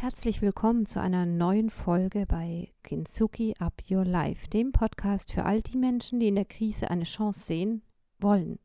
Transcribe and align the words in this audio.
Herzlich 0.00 0.40
willkommen 0.40 0.86
zu 0.86 0.98
einer 0.98 1.26
neuen 1.26 1.68
Folge 1.68 2.24
bei 2.24 2.72
Kinsuki 2.84 3.54
Up 3.58 3.82
Your 3.90 4.06
Life, 4.06 4.48
dem 4.48 4.72
Podcast 4.72 5.30
für 5.30 5.44
all 5.44 5.60
die 5.60 5.76
Menschen, 5.76 6.20
die 6.20 6.28
in 6.28 6.36
der 6.36 6.46
Krise 6.46 6.90
eine 6.90 7.04
Chance 7.04 7.40
sehen 7.40 7.82
wollen. 8.18 8.58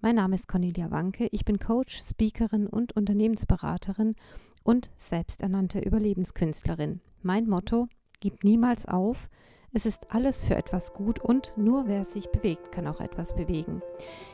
Mein 0.00 0.14
Name 0.14 0.34
ist 0.34 0.48
Cornelia 0.48 0.90
Wanke, 0.90 1.28
ich 1.30 1.44
bin 1.44 1.58
Coach, 1.58 2.00
Speakerin 2.00 2.66
und 2.66 2.96
Unternehmensberaterin 2.96 4.14
und 4.62 4.90
selbsternannte 4.96 5.78
Überlebenskünstlerin. 5.78 7.02
Mein 7.20 7.50
Motto: 7.50 7.88
Gib 8.20 8.42
niemals 8.42 8.86
auf, 8.86 9.28
es 9.74 9.86
ist 9.86 10.08
alles 10.10 10.44
für 10.44 10.54
etwas 10.54 10.92
gut 10.92 11.18
und 11.18 11.52
nur 11.56 11.86
wer 11.86 12.04
sich 12.04 12.28
bewegt, 12.30 12.72
kann 12.72 12.86
auch 12.86 13.00
etwas 13.00 13.34
bewegen. 13.34 13.80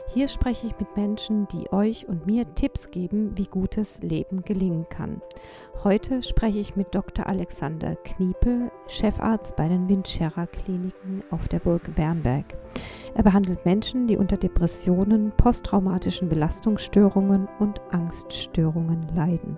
Hier 0.08 0.26
spreche 0.26 0.66
ich 0.66 0.78
mit 0.80 0.96
Menschen, 0.96 1.46
die 1.48 1.72
euch 1.72 2.08
und 2.08 2.26
mir 2.26 2.54
Tipps 2.54 2.90
geben, 2.90 3.38
wie 3.38 3.46
gutes 3.46 4.02
Leben 4.02 4.42
gelingen 4.42 4.88
kann. 4.88 5.22
Heute 5.84 6.22
spreche 6.22 6.58
ich 6.58 6.74
mit 6.74 6.92
Dr. 6.92 7.28
Alexander 7.28 7.94
Kniepel, 7.94 8.72
Chefarzt 8.88 9.54
bei 9.54 9.68
den 9.68 9.88
Windscherer 9.88 10.48
Kliniken 10.48 11.22
auf 11.30 11.46
der 11.46 11.60
Burg 11.60 11.96
Wernberg. 11.96 12.56
Er 13.14 13.22
behandelt 13.22 13.64
Menschen, 13.64 14.08
die 14.08 14.16
unter 14.16 14.36
Depressionen, 14.36 15.32
posttraumatischen 15.36 16.28
Belastungsstörungen 16.28 17.48
und 17.60 17.80
Angststörungen 17.92 19.06
leiden. 19.14 19.56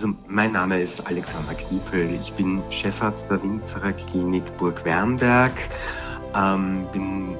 Also 0.00 0.14
mein 0.28 0.52
Name 0.52 0.80
ist 0.80 1.06
Alexander 1.06 1.52
Kniepel. 1.52 2.18
Ich 2.22 2.32
bin 2.32 2.62
Chefarzt 2.70 3.30
der 3.30 3.42
Winzerer 3.42 3.92
Klinik 3.92 4.44
Burg 4.56 4.82
Wernberg, 4.86 5.52
ähm, 6.34 6.86
bin 6.90 7.36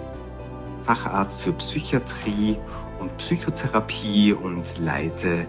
Facharzt 0.85 1.41
für 1.41 1.55
Psychiatrie 1.55 2.59
und 2.99 3.17
Psychotherapie 3.17 4.35
und 4.35 4.79
leite 4.79 5.47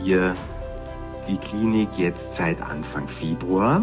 hier 0.00 0.34
die 1.28 1.36
Klinik 1.36 1.90
jetzt 1.98 2.32
seit 2.32 2.62
Anfang 2.62 3.06
Februar. 3.06 3.82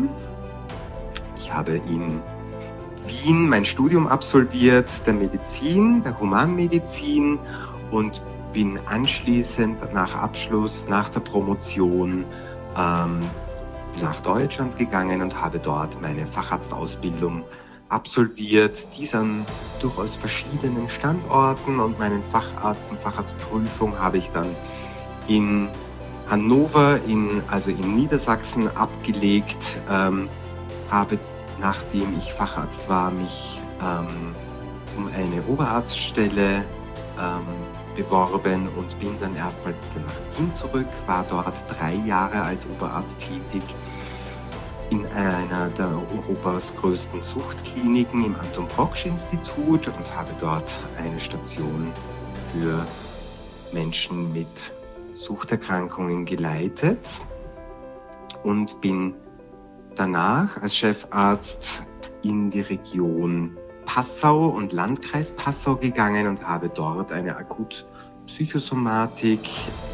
Ich 1.38 1.53
habe 1.53 1.73
in 1.73 2.23
Wien 3.06 3.50
mein 3.50 3.66
Studium 3.66 4.08
absolviert 4.08 4.90
der 5.06 5.14
Medizin, 5.14 6.03
der 6.03 6.19
Humanmedizin 6.19 7.38
und 7.92 8.19
bin 8.52 8.80
anschließend 8.88 9.94
nach 9.94 10.16
Abschluss, 10.16 10.88
nach 10.90 11.09
der 11.09 11.19
Promotion 11.19 12.25
ähm, 12.77 13.21
nach 14.02 14.19
Deutschland 14.21 14.77
gegangen 14.77 15.21
und 15.21 15.39
habe 15.39 15.59
dort 15.59 16.02
meine 16.02 16.25
Facharztausbildung 16.25 17.43
absolviert, 17.89 18.75
dies 18.97 19.13
an 19.13 19.45
durchaus 19.79 20.16
verschiedenen 20.16 20.89
Standorten 20.89 21.79
und 21.79 21.99
meinen 21.99 22.23
Facharzt- 22.31 22.89
und 22.89 22.99
Facharztprüfung 23.01 23.97
habe 23.99 24.17
ich 24.17 24.29
dann 24.31 24.47
in 25.27 25.69
Hannover, 26.27 26.99
in, 27.05 27.44
also 27.49 27.69
in 27.69 27.95
Niedersachsen 27.95 28.75
abgelegt, 28.75 29.79
ähm, 29.91 30.29
habe 30.89 31.19
nachdem 31.59 32.17
ich 32.17 32.33
Facharzt 32.33 32.89
war, 32.89 33.11
mich 33.11 33.59
ähm, 33.81 34.35
um 34.97 35.07
eine 35.07 35.44
Oberarztstelle 35.47 36.63
ähm, 37.19 37.45
beworben 37.95 38.67
und 38.75 38.99
bin 38.99 39.16
dann 39.19 39.35
erstmal 39.35 39.73
nach 39.95 40.22
Wien 40.38 40.53
zurück, 40.56 40.88
war 41.06 41.26
dort 41.30 41.53
drei 41.70 41.94
Jahre 41.94 42.42
als 42.42 42.66
Oberarzt 42.67 43.16
tätig 43.20 43.64
in 44.90 45.06
einer 45.08 45.70
der 45.70 45.90
Europas 46.16 46.75
größten 46.75 47.23
Suchtkliniken 47.23 48.25
im 48.25 48.36
Anton 48.40 48.67
Proksch 48.67 49.06
Institut 49.06 49.88
und 49.88 50.16
habe 50.16 50.31
dort 50.40 50.70
eine 50.98 51.20
Station 51.20 51.92
für 52.52 52.86
Menschen 53.72 54.31
mit 54.31 54.73
Suchterkrankungen 55.16 56.25
geleitet 56.25 57.08
und 58.44 58.81
bin 58.81 59.16
danach 59.96 60.62
als 60.62 60.75
Chefarzt 60.75 61.84
in 62.22 62.52
die 62.52 62.62
Region 62.62 63.57
Passau 63.86 64.47
und 64.47 64.74
Landkreis 64.74 65.31
Passau 65.36 65.75
gegangen 65.75 66.28
und 66.28 66.47
habe 66.47 66.69
dort 66.69 67.12
eine 67.12 67.36
Akut-Psychosomatik 68.23 69.39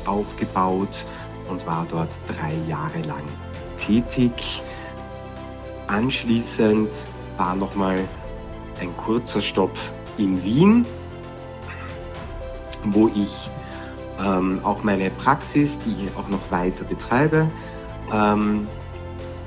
aufgebaut 0.06 1.06
und 1.50 1.66
war 1.66 1.86
dort 1.90 2.10
drei 2.28 2.54
Jahre 2.68 3.02
lang 3.02 3.24
tätig. 3.80 4.62
Anschließend 5.88 6.90
war 7.38 7.56
nochmal 7.56 8.00
ein 8.80 8.96
kurzer 8.98 9.42
Stopp 9.42 9.76
in 10.18 10.44
Wien, 10.44 10.86
wo 12.86 13.08
ich 13.10 13.50
ähm, 14.24 14.60
auch 14.64 14.84
meine 14.84 15.10
Praxis, 15.12 15.78
die 15.80 16.06
ich 16.06 16.16
auch 16.16 16.28
noch 16.28 16.52
weiter 16.52 16.84
betreibe, 16.84 17.50
ähm, 18.14 18.68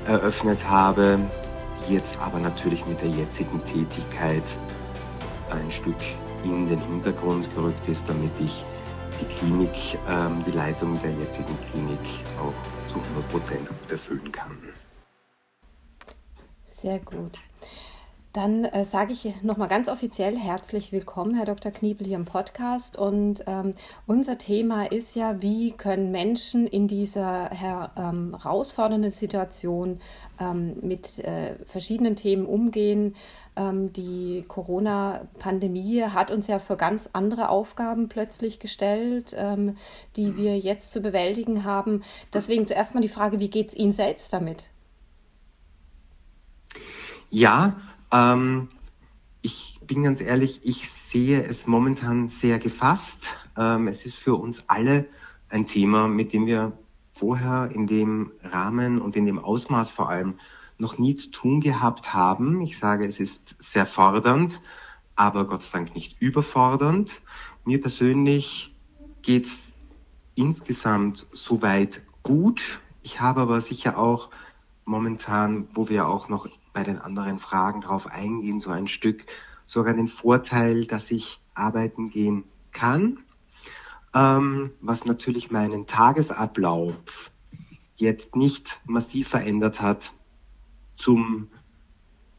eröffnet 0.07 0.59
habe 0.67 1.19
jetzt 1.89 2.17
aber 2.21 2.39
natürlich 2.39 2.85
mit 2.85 3.01
der 3.01 3.09
jetzigen 3.09 3.61
Tätigkeit 3.65 4.43
ein 5.49 5.69
Stück 5.69 5.97
in 6.45 6.69
den 6.69 6.79
Hintergrund 6.79 7.53
gerückt 7.55 7.87
ist, 7.89 8.07
damit 8.07 8.31
ich 8.39 8.63
die 9.23 9.35
Klinik, 9.35 9.99
ähm, 10.07 10.43
die 10.45 10.51
Leitung 10.51 10.99
der 11.01 11.11
jetzigen 11.11 11.57
Klinik 11.71 11.99
auch 12.39 12.89
zu 12.89 12.95
100 12.95 13.29
Prozent 13.29 13.67
gut 13.67 13.91
erfüllen 13.91 14.31
kann. 14.31 14.57
Sehr 16.67 16.99
gut. 16.99 17.39
Dann 18.33 18.65
äh, 18.65 18.83
sage 18.83 19.13
ich 19.13 19.43
nochmal 19.43 19.67
ganz 19.67 19.87
offiziell 19.87 20.35
herzlich 20.35 20.91
willkommen, 20.91 21.35
Herr 21.35 21.45
Dr. 21.45 21.71
Kniebel, 21.71 22.07
hier 22.07 22.15
im 22.15 22.25
Podcast. 22.25 22.97
Und 22.97 23.43
ähm, 23.45 23.75
unser 24.07 24.39
Thema 24.39 24.91
ist 24.91 25.15
ja, 25.15 25.39
wie 25.43 25.71
können 25.73 26.09
Menschen 26.09 26.65
in 26.65 26.87
dieser 26.87 27.51
her, 27.51 27.91
ähm, 27.95 28.35
herausfordernden 28.41 29.11
Situation 29.11 29.99
ähm, 30.39 30.77
mit 30.81 31.19
äh, 31.19 31.63
verschiedenen 31.65 32.15
Themen 32.15 32.47
umgehen. 32.47 33.15
Ähm, 33.55 33.93
die 33.93 34.43
Corona-Pandemie 34.47 36.01
hat 36.01 36.31
uns 36.31 36.47
ja 36.47 36.57
für 36.57 36.75
ganz 36.75 37.11
andere 37.13 37.49
Aufgaben 37.49 38.09
plötzlich 38.09 38.59
gestellt, 38.59 39.35
ähm, 39.37 39.77
die 40.15 40.37
wir 40.37 40.57
jetzt 40.57 40.91
zu 40.91 41.01
bewältigen 41.01 41.65
haben. 41.65 42.01
Deswegen 42.33 42.65
zuerst 42.65 42.95
mal 42.95 43.01
die 43.01 43.09
Frage, 43.09 43.39
wie 43.39 43.51
geht 43.51 43.67
es 43.67 43.75
Ihnen 43.75 43.91
selbst 43.91 44.33
damit? 44.33 44.71
Ja, 47.29 47.75
ähm, 48.13 48.69
ich 49.41 49.79
bin 49.85 50.03
ganz 50.03 50.21
ehrlich, 50.21 50.61
ich 50.63 50.89
sehe 50.89 51.43
es 51.43 51.67
momentan 51.67 52.29
sehr 52.29 52.59
gefasst. 52.59 53.35
Ähm, 53.57 53.87
es 53.87 54.05
ist 54.05 54.15
für 54.15 54.35
uns 54.35 54.69
alle 54.69 55.05
ein 55.49 55.65
Thema, 55.65 56.07
mit 56.07 56.31
dem 56.31 56.45
wir 56.45 56.71
vorher 57.13 57.69
in 57.73 57.87
dem 57.87 58.31
Rahmen 58.43 59.01
und 59.01 59.15
in 59.15 59.25
dem 59.25 59.39
Ausmaß 59.39 59.91
vor 59.91 60.09
allem 60.09 60.35
noch 60.77 60.97
nie 60.97 61.15
zu 61.15 61.29
tun 61.29 61.61
gehabt 61.61 62.13
haben. 62.13 62.61
Ich 62.61 62.77
sage, 62.77 63.05
es 63.05 63.19
ist 63.19 63.55
sehr 63.59 63.85
fordernd, 63.85 64.61
aber 65.15 65.45
Gott 65.45 65.63
sei 65.63 65.79
Dank 65.79 65.95
nicht 65.95 66.21
überfordernd. 66.21 67.11
Mir 67.65 67.81
persönlich 67.81 68.73
geht's 69.21 69.73
insgesamt 70.35 71.27
soweit 71.31 72.01
gut. 72.23 72.81
Ich 73.03 73.21
habe 73.21 73.41
aber 73.41 73.61
sicher 73.61 73.97
auch 73.97 74.29
momentan, 74.85 75.67
wo 75.73 75.89
wir 75.89 76.07
auch 76.07 76.29
noch 76.29 76.47
bei 76.73 76.83
den 76.83 76.99
anderen 76.99 77.39
Fragen 77.39 77.81
darauf 77.81 78.07
eingehen, 78.07 78.59
so 78.59 78.71
ein 78.71 78.87
Stück 78.87 79.25
sogar 79.65 79.93
den 79.93 80.07
Vorteil, 80.07 80.85
dass 80.85 81.11
ich 81.11 81.39
arbeiten 81.53 82.09
gehen 82.09 82.43
kann, 82.71 83.19
ähm, 84.13 84.71
was 84.81 85.05
natürlich 85.05 85.51
meinen 85.51 85.87
Tagesablauf 85.87 87.31
jetzt 87.95 88.35
nicht 88.35 88.81
massiv 88.85 89.29
verändert 89.29 89.79
hat 89.81 90.11
zum 90.97 91.47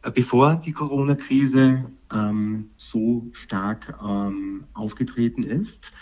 äh, 0.02 0.10
bevor 0.10 0.56
die 0.56 0.72
Corona-Krise 0.72 1.90
ähm, 2.12 2.70
so 2.76 3.26
stark 3.32 3.98
ähm, 4.04 4.64
aufgetreten 4.74 5.42
ist. 5.42 5.92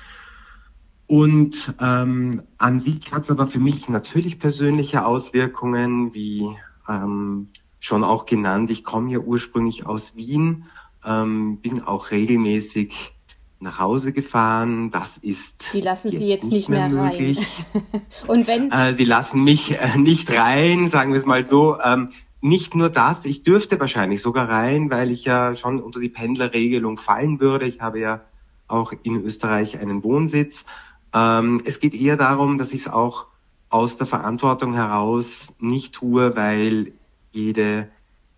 Und 1.07 1.75
ähm, 1.79 2.43
an 2.59 2.81
sich 2.81 3.13
hat 3.13 3.25
es 3.25 3.31
aber 3.31 3.47
für 3.47 3.61
mich 3.61 3.89
natürlich 3.89 4.39
persönliche 4.39 5.05
Auswirkungen, 5.05 6.15
wie 6.15 6.57
ähm, 6.89 7.49
schon 7.83 8.05
auch 8.05 8.27
genannt. 8.27 8.71
Ich 8.71 8.85
komme 8.85 9.11
ja 9.11 9.19
ursprünglich 9.19 9.85
aus 9.85 10.15
Wien, 10.15 10.67
ähm, 11.05 11.59
bin 11.59 11.83
auch 11.83 12.13
regelmäßig 12.13 13.13
nach 13.59 13.81
Hause 13.81 14.13
gefahren. 14.13 14.93
Das 14.93 15.17
ist 15.17 15.65
die 15.73 15.81
lassen 15.81 16.13
Sie 16.13 16.29
jetzt 16.29 16.45
nicht, 16.45 16.69
mehr, 16.69 16.89
mehr 16.89 17.11
möglich. 17.11 17.39
rein. 17.75 18.03
Und 18.29 18.47
wenn 18.47 18.71
äh, 18.71 18.95
die 18.95 19.05
lassen 19.05 19.43
mich 19.43 19.73
äh, 19.73 19.99
nicht 19.99 20.31
rein, 20.31 20.89
sagen 20.91 21.13
wir 21.13 21.19
es 21.19 21.27
mal 21.27 21.45
so. 21.45 21.77
Ähm, 21.81 22.11
nicht 22.41 22.77
nur 22.77 22.89
das, 22.89 23.25
ich 23.25 23.43
dürfte 23.43 23.79
wahrscheinlich 23.81 24.23
sogar 24.23 24.49
rein, 24.49 24.91
weil 24.91 25.11
ich 25.11 25.25
ja 25.25 25.57
schon 25.57 25.81
unter 25.81 25.99
die 25.99 26.09
Pendlerregelung 26.09 26.99
fallen 26.99 27.41
würde. 27.41 27.67
Ich 27.67 27.81
habe 27.81 27.99
ja 27.99 28.21
auch 28.69 28.93
in 29.03 29.25
Österreich 29.25 29.81
einen 29.81 30.05
Wohnsitz. 30.05 30.65
Ähm, 31.13 31.63
es 31.65 31.81
geht 31.81 31.95
eher 31.95 32.17
darum, 32.17 32.59
dass 32.59 32.73
ich 32.73 32.83
es 32.83 32.89
auch 32.89 33.27
aus 33.71 33.97
der 33.97 34.07
Verantwortung 34.07 34.75
heraus 34.75 35.53
nicht 35.59 35.95
tue, 35.95 36.37
weil 36.37 36.93
jede, 37.33 37.91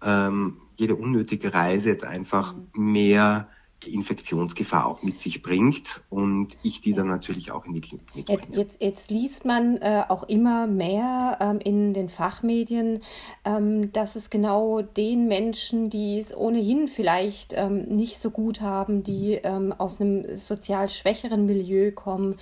ähm, 0.02 0.58
jede 0.76 0.94
unnötige 0.96 1.52
Reise 1.52 1.91
jetzt 1.91 2.05
einfach 2.05 2.55
mhm. 2.55 2.93
mehr 2.93 3.49
Infektionsgefahr 3.90 4.86
auch 4.86 5.02
mit 5.02 5.20
sich 5.20 5.42
bringt 5.42 6.02
und 6.10 6.56
ich 6.62 6.81
die 6.81 6.92
dann 6.92 7.08
natürlich 7.08 7.52
auch 7.52 7.64
in 7.64 7.75
die 7.75 7.81
Klinik 7.81 8.14
mitbringe. 8.14 8.40
Jetzt, 8.40 8.56
jetzt, 8.56 8.82
jetzt 8.82 9.10
liest 9.10 9.44
man 9.44 9.76
äh, 9.78 10.04
auch 10.08 10.25
immer 10.25 10.66
mehr 10.66 11.38
ähm, 11.40 11.60
in 11.60 11.94
den 11.94 12.08
Fachmedien, 12.08 13.00
ähm, 13.44 13.92
dass 13.92 14.16
es 14.16 14.31
genau 14.31 14.82
den 14.82 15.28
Menschen, 15.28 15.90
die 15.90 16.19
es 16.19 16.36
ohnehin 16.36 16.88
vielleicht 16.88 17.52
ähm, 17.54 17.82
nicht 17.84 18.20
so 18.20 18.31
gut 18.31 18.60
haben, 18.60 19.02
die 19.02 19.34
ähm, 19.34 19.72
aus 19.72 20.00
einem 20.00 20.36
sozial 20.36 20.88
schwächeren 20.88 21.46
Milieu 21.46 21.92
kommen, 21.92 22.36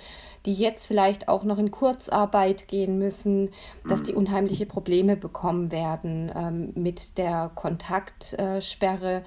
die 0.45 0.53
jetzt 0.53 0.85
vielleicht 0.85 1.27
auch 1.27 1.43
noch 1.43 1.57
in 1.57 1.71
Kurzarbeit 1.71 2.67
gehen 2.67 2.97
müssen, 2.97 3.51
dass 3.87 4.01
mhm. 4.01 4.05
die 4.05 4.13
unheimliche 4.13 4.65
Probleme 4.65 5.15
bekommen 5.15 5.71
werden 5.71 6.31
ähm, 6.35 6.71
mit 6.75 7.17
der 7.17 7.51
Kontaktsperre. 7.53 9.17
Äh, 9.17 9.23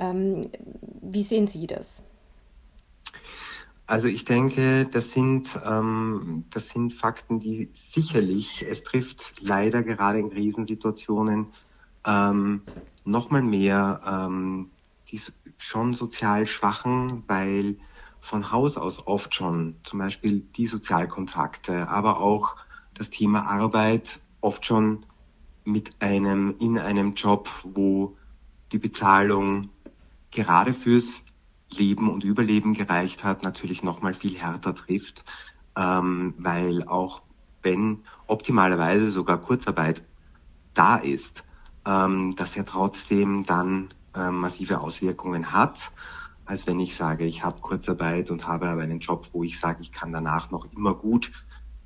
ähm, 0.00 0.50
wie 1.02 1.22
sehen 1.22 1.46
Sie 1.46 1.66
das? 1.66 2.02
Also 3.86 4.06
ich 4.06 4.24
denke, 4.24 4.86
das 4.86 5.12
sind, 5.12 5.60
ähm, 5.64 6.44
das 6.50 6.68
sind 6.68 6.94
Fakten, 6.94 7.40
die 7.40 7.70
sicherlich, 7.74 8.64
es 8.68 8.84
trifft 8.84 9.40
leider 9.40 9.82
gerade 9.82 10.20
in 10.20 10.30
Krisensituationen 10.30 11.48
ähm, 12.06 12.62
nochmal 13.04 13.42
mehr 13.42 14.00
ähm, 14.06 14.70
die 15.10 15.20
schon 15.58 15.94
sozial 15.94 16.46
Schwachen, 16.46 17.24
weil 17.26 17.76
von 18.20 18.52
Haus 18.52 18.76
aus 18.76 19.06
oft 19.06 19.34
schon 19.34 19.74
zum 19.82 19.98
Beispiel 19.98 20.40
die 20.56 20.66
Sozialkontakte, 20.66 21.88
aber 21.88 22.20
auch 22.20 22.56
das 22.94 23.10
Thema 23.10 23.42
Arbeit 23.46 24.20
oft 24.40 24.64
schon 24.64 25.04
mit 25.64 25.90
einem, 26.00 26.54
in 26.60 26.78
einem 26.78 27.14
Job, 27.14 27.48
wo 27.64 28.16
die 28.72 28.78
Bezahlung 28.78 29.70
gerade 30.30 30.74
fürs 30.74 31.24
Leben 31.70 32.10
und 32.10 32.24
Überleben 32.24 32.74
gereicht 32.74 33.22
hat, 33.24 33.42
natürlich 33.42 33.82
nochmal 33.82 34.14
viel 34.14 34.36
härter 34.36 34.74
trifft, 34.74 35.24
ähm, 35.76 36.34
weil 36.38 36.86
auch 36.86 37.22
wenn 37.62 38.04
optimalerweise 38.26 39.08
sogar 39.08 39.38
Kurzarbeit 39.38 40.02
da 40.74 40.96
ist, 40.96 41.44
ähm, 41.86 42.34
dass 42.36 42.56
er 42.56 42.66
trotzdem 42.66 43.44
dann 43.44 43.94
äh, 44.14 44.30
massive 44.30 44.80
Auswirkungen 44.80 45.52
hat, 45.52 45.92
als 46.44 46.66
wenn 46.66 46.80
ich 46.80 46.96
sage, 46.96 47.24
ich 47.24 47.44
habe 47.44 47.60
Kurzarbeit 47.60 48.30
und 48.30 48.46
habe 48.46 48.68
aber 48.68 48.82
einen 48.82 49.00
Job, 49.00 49.28
wo 49.32 49.44
ich 49.44 49.60
sage, 49.60 49.82
ich 49.82 49.92
kann 49.92 50.12
danach 50.12 50.50
noch 50.50 50.72
immer 50.72 50.94
gut 50.94 51.30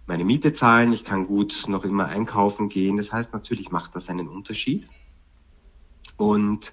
meine 0.06 0.24
Miete 0.24 0.52
zahlen, 0.52 0.92
ich 0.92 1.04
kann 1.04 1.26
gut 1.26 1.64
noch 1.66 1.84
immer 1.84 2.06
einkaufen 2.06 2.68
gehen. 2.68 2.96
Das 2.96 3.12
heißt, 3.12 3.32
natürlich 3.32 3.70
macht 3.70 3.96
das 3.96 4.08
einen 4.08 4.28
Unterschied. 4.28 4.86
Und 6.16 6.72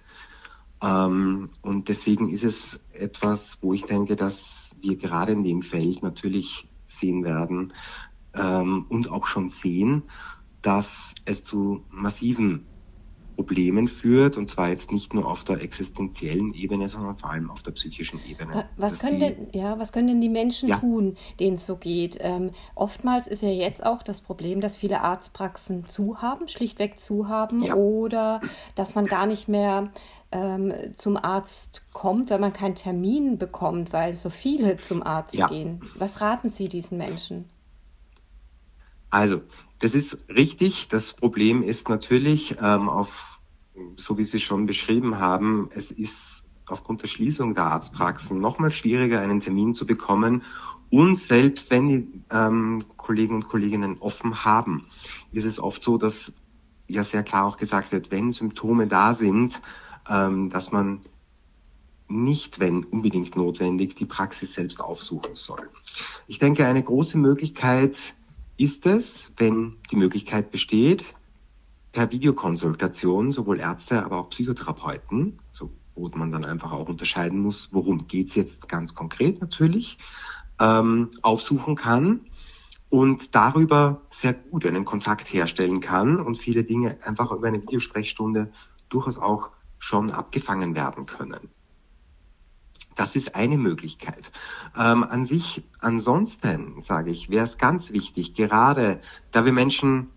ähm, 0.81 1.49
und 1.61 1.89
deswegen 1.89 2.29
ist 2.29 2.43
es 2.43 2.79
etwas, 2.91 3.59
wo 3.61 3.73
ich 3.73 3.83
denke, 3.83 4.15
dass 4.15 4.75
wir 4.81 4.97
gerade 4.97 5.31
in 5.33 5.43
dem 5.43 5.61
Feld 5.61 6.01
natürlich 6.01 6.67
sehen 6.85 7.23
werden 7.23 7.73
ähm, 8.33 8.85
und 8.89 9.09
auch 9.09 9.27
schon 9.27 9.49
sehen, 9.49 10.03
dass 10.61 11.15
es 11.25 11.43
zu 11.43 11.85
massiven 11.89 12.70
Problemen 13.35 13.87
führt, 13.87 14.37
und 14.37 14.49
zwar 14.49 14.69
jetzt 14.69 14.91
nicht 14.91 15.13
nur 15.13 15.27
auf 15.27 15.43
der 15.43 15.61
existenziellen 15.61 16.53
Ebene, 16.53 16.89
sondern 16.89 17.17
vor 17.17 17.31
allem 17.31 17.49
auf 17.49 17.63
der 17.63 17.71
psychischen 17.71 18.19
Ebene. 18.25 18.65
Was, 18.77 18.99
können, 18.99 19.19
die, 19.19 19.25
denn, 19.25 19.47
ja, 19.53 19.79
was 19.79 19.91
können 19.91 20.07
denn 20.07 20.21
die 20.21 20.29
Menschen 20.29 20.69
ja. 20.69 20.77
tun, 20.77 21.17
denen 21.39 21.55
es 21.55 21.65
so 21.65 21.75
geht? 21.75 22.17
Ähm, 22.21 22.51
oftmals 22.75 23.27
ist 23.27 23.41
ja 23.41 23.49
jetzt 23.49 23.85
auch 23.85 24.03
das 24.03 24.21
Problem, 24.21 24.61
dass 24.61 24.77
viele 24.77 25.01
Arztpraxen 25.01 25.87
zu 25.87 26.21
haben, 26.21 26.47
schlichtweg 26.47 26.99
zu 26.99 27.27
haben, 27.27 27.63
ja. 27.63 27.75
oder 27.75 28.41
dass 28.75 28.95
man 28.95 29.05
gar 29.05 29.25
nicht 29.25 29.47
mehr 29.47 29.91
ähm, 30.31 30.73
zum 30.95 31.17
Arzt 31.17 31.85
kommt, 31.93 32.29
wenn 32.29 32.41
man 32.41 32.53
keinen 32.53 32.75
Termin 32.75 33.37
bekommt, 33.37 33.93
weil 33.93 34.15
so 34.15 34.29
viele 34.29 34.77
zum 34.77 35.03
Arzt 35.03 35.35
ja. 35.35 35.47
gehen. 35.47 35.81
Was 35.97 36.21
raten 36.21 36.49
Sie 36.49 36.67
diesen 36.67 36.97
Menschen? 36.97 37.49
Also, 39.09 39.41
das 39.81 39.95
ist 39.95 40.29
richtig. 40.29 40.87
Das 40.89 41.13
Problem 41.13 41.63
ist 41.63 41.89
natürlich 41.89 42.57
ähm, 42.61 42.89
auf 42.89 43.31
so 43.97 44.17
wie 44.17 44.23
Sie 44.23 44.39
schon 44.39 44.65
beschrieben 44.65 45.19
haben, 45.19 45.69
es 45.73 45.91
ist 45.91 46.43
aufgrund 46.67 47.01
der 47.01 47.07
Schließung 47.07 47.53
der 47.53 47.65
Arztpraxen 47.65 48.39
nochmal 48.39 48.71
schwieriger, 48.71 49.19
einen 49.19 49.41
Termin 49.41 49.75
zu 49.75 49.85
bekommen. 49.85 50.43
Und 50.89 51.19
selbst 51.19 51.71
wenn 51.71 51.87
die 51.87 52.21
ähm, 52.31 52.83
Kollegen 52.97 53.35
und 53.35 53.49
Kolleginnen 53.49 53.97
offen 53.99 54.43
haben, 54.43 54.85
ist 55.31 55.45
es 55.45 55.59
oft 55.59 55.83
so, 55.83 55.97
dass 55.97 56.33
ja 56.87 57.03
sehr 57.03 57.23
klar 57.23 57.45
auch 57.45 57.57
gesagt 57.57 57.91
wird, 57.91 58.11
wenn 58.11 58.31
Symptome 58.31 58.87
da 58.87 59.13
sind, 59.13 59.61
ähm, 60.09 60.49
dass 60.49 60.71
man 60.71 61.01
nicht, 62.09 62.59
wenn 62.59 62.83
unbedingt 62.83 63.37
notwendig, 63.37 63.95
die 63.95 64.05
Praxis 64.05 64.53
selbst 64.53 64.81
aufsuchen 64.81 65.35
soll. 65.35 65.69
Ich 66.27 66.39
denke, 66.39 66.65
eine 66.65 66.83
große 66.83 67.17
Möglichkeit 67.17 67.97
ist 68.57 68.85
es, 68.85 69.31
wenn 69.37 69.77
die 69.91 69.95
Möglichkeit 69.95 70.51
besteht, 70.51 71.05
per 71.91 72.11
Videokonsultation 72.11 73.31
sowohl 73.31 73.59
Ärzte, 73.59 74.03
aber 74.03 74.17
auch 74.17 74.29
Psychotherapeuten, 74.29 75.39
so, 75.51 75.71
wo 75.95 76.09
man 76.15 76.31
dann 76.31 76.45
einfach 76.45 76.71
auch 76.71 76.87
unterscheiden 76.87 77.39
muss, 77.39 77.69
worum 77.71 78.07
geht's 78.07 78.35
jetzt 78.35 78.69
ganz 78.69 78.95
konkret 78.95 79.41
natürlich, 79.41 79.97
ähm, 80.59 81.11
aufsuchen 81.21 81.75
kann 81.75 82.21
und 82.89 83.35
darüber 83.35 84.01
sehr 84.09 84.33
gut 84.33 84.65
einen 84.65 84.85
Kontakt 84.85 85.31
herstellen 85.33 85.81
kann 85.81 86.19
und 86.19 86.37
viele 86.37 86.63
Dinge 86.63 86.97
einfach 87.03 87.31
über 87.31 87.47
eine 87.47 87.61
Videosprechstunde 87.61 88.51
durchaus 88.89 89.17
auch 89.17 89.49
schon 89.79 90.11
abgefangen 90.11 90.75
werden 90.75 91.05
können. 91.05 91.49
Das 93.01 93.15
ist 93.15 93.33
eine 93.33 93.57
Möglichkeit. 93.57 94.31
Ähm, 94.77 95.03
an 95.03 95.25
sich, 95.25 95.63
ansonsten 95.79 96.79
sage 96.83 97.09
ich, 97.09 97.31
wäre 97.31 97.45
es 97.45 97.57
ganz 97.57 97.91
wichtig, 97.91 98.35
gerade 98.35 99.01
da 99.31 99.43
wir 99.43 99.51
Menschen 99.51 100.09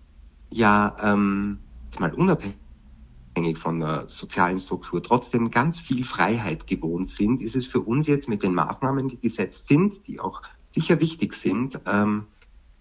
ja 0.50 0.94
ähm, 1.00 1.60
mal 1.98 2.12
unabhängig 2.12 3.56
von 3.56 3.80
der 3.80 4.04
sozialen 4.08 4.58
Struktur 4.58 5.02
trotzdem 5.02 5.50
ganz 5.50 5.78
viel 5.78 6.04
Freiheit 6.04 6.66
gewohnt 6.66 7.08
sind, 7.08 7.40
ist 7.40 7.56
es 7.56 7.64
für 7.64 7.80
uns 7.80 8.06
jetzt 8.06 8.28
mit 8.28 8.42
den 8.42 8.52
Maßnahmen, 8.52 9.08
die 9.08 9.18
gesetzt 9.18 9.66
sind, 9.66 10.06
die 10.06 10.20
auch 10.20 10.42
sicher 10.68 11.00
wichtig 11.00 11.32
sind, 11.32 11.80
ähm, 11.86 12.26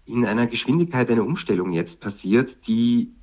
in 0.04 0.26
einer 0.26 0.46
Geschwindigkeit 0.46 1.10
eine 1.10 1.24
Umstellung 1.24 1.72
jetzt 1.72 2.02
passiert, 2.02 2.66
die 2.66 3.14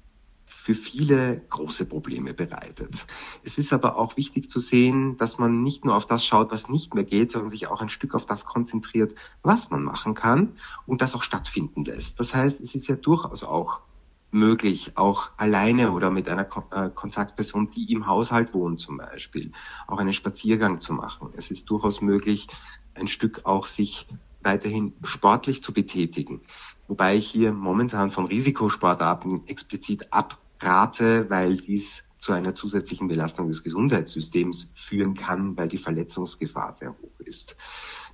für 0.64 0.76
viele 0.76 1.42
große 1.50 1.86
Probleme 1.86 2.36
bereitet. 2.36 3.08
Es 3.44 3.58
ist 3.58 3.74
aber 3.74 3.98
auch 3.98 4.16
wichtig 4.16 4.48
zu 4.52 4.60
sehen, 4.60 5.18
dass 5.18 5.40
man 5.40 5.64
nicht 5.64 5.86
nur 5.86 5.96
auf 5.96 6.06
das 6.06 6.24
schaut, 6.24 6.52
was 6.52 6.70
nicht 6.70 6.94
mehr 6.94 7.04
geht, 7.04 7.32
sondern 7.32 7.50
sich 7.50 7.66
auch 7.66 7.82
ein 7.82 7.90
Stück 7.90 8.14
auf 8.14 8.28
das 8.28 8.46
konzentriert, 8.46 9.16
was 9.42 9.72
man 9.72 9.84
machen 9.84 10.14
kann 10.14 10.58
und 10.86 11.02
das 11.02 11.16
auch 11.16 11.24
stattfinden 11.24 11.84
lässt. 11.84 12.20
Das 12.20 12.36
heißt, 12.36 12.62
es 12.62 12.76
ist 12.76 12.88
ja 12.88 12.96
durchaus 12.96 13.44
auch 13.44 13.82
möglich, 14.30 14.98
auch 14.98 15.32
alleine 15.38 15.94
oder 15.94 16.12
mit 16.12 16.30
einer 16.30 16.48
äh, 16.72 16.90
Kontaktperson, 16.94 17.72
die 17.72 17.92
im 17.92 18.06
Haushalt 18.06 18.54
wohnt 18.54 18.80
zum 18.80 18.98
Beispiel, 18.98 19.52
auch 19.88 19.98
einen 19.98 20.14
Spaziergang 20.14 20.80
zu 20.80 20.94
machen. 20.94 21.30
Es 21.36 21.50
ist 21.50 21.72
durchaus 21.72 22.02
möglich, 22.02 22.50
ein 22.94 23.08
Stück 23.08 23.46
auch 23.46 23.66
sich 23.66 24.06
weiterhin 24.44 24.94
sportlich 25.04 25.64
zu 25.64 25.74
betätigen. 25.74 26.42
Wobei 26.88 27.16
ich 27.16 27.28
hier 27.28 27.52
momentan 27.52 28.12
von 28.12 28.26
Risikosportarten 28.26 29.48
explizit 29.48 30.14
abrate, 30.62 31.30
weil 31.30 31.58
dies 31.58 32.04
zu 32.20 32.34
einer 32.34 32.54
zusätzlichen 32.54 33.08
Belastung 33.08 33.48
des 33.48 33.64
Gesundheitssystems 33.64 34.74
führen 34.76 35.16
kann, 35.16 35.58
weil 35.58 35.68
die 35.68 35.80
Verletzungsgefahr 35.80 36.76
sehr 36.80 36.92
hoch 36.92 37.20
ist. 37.20 37.56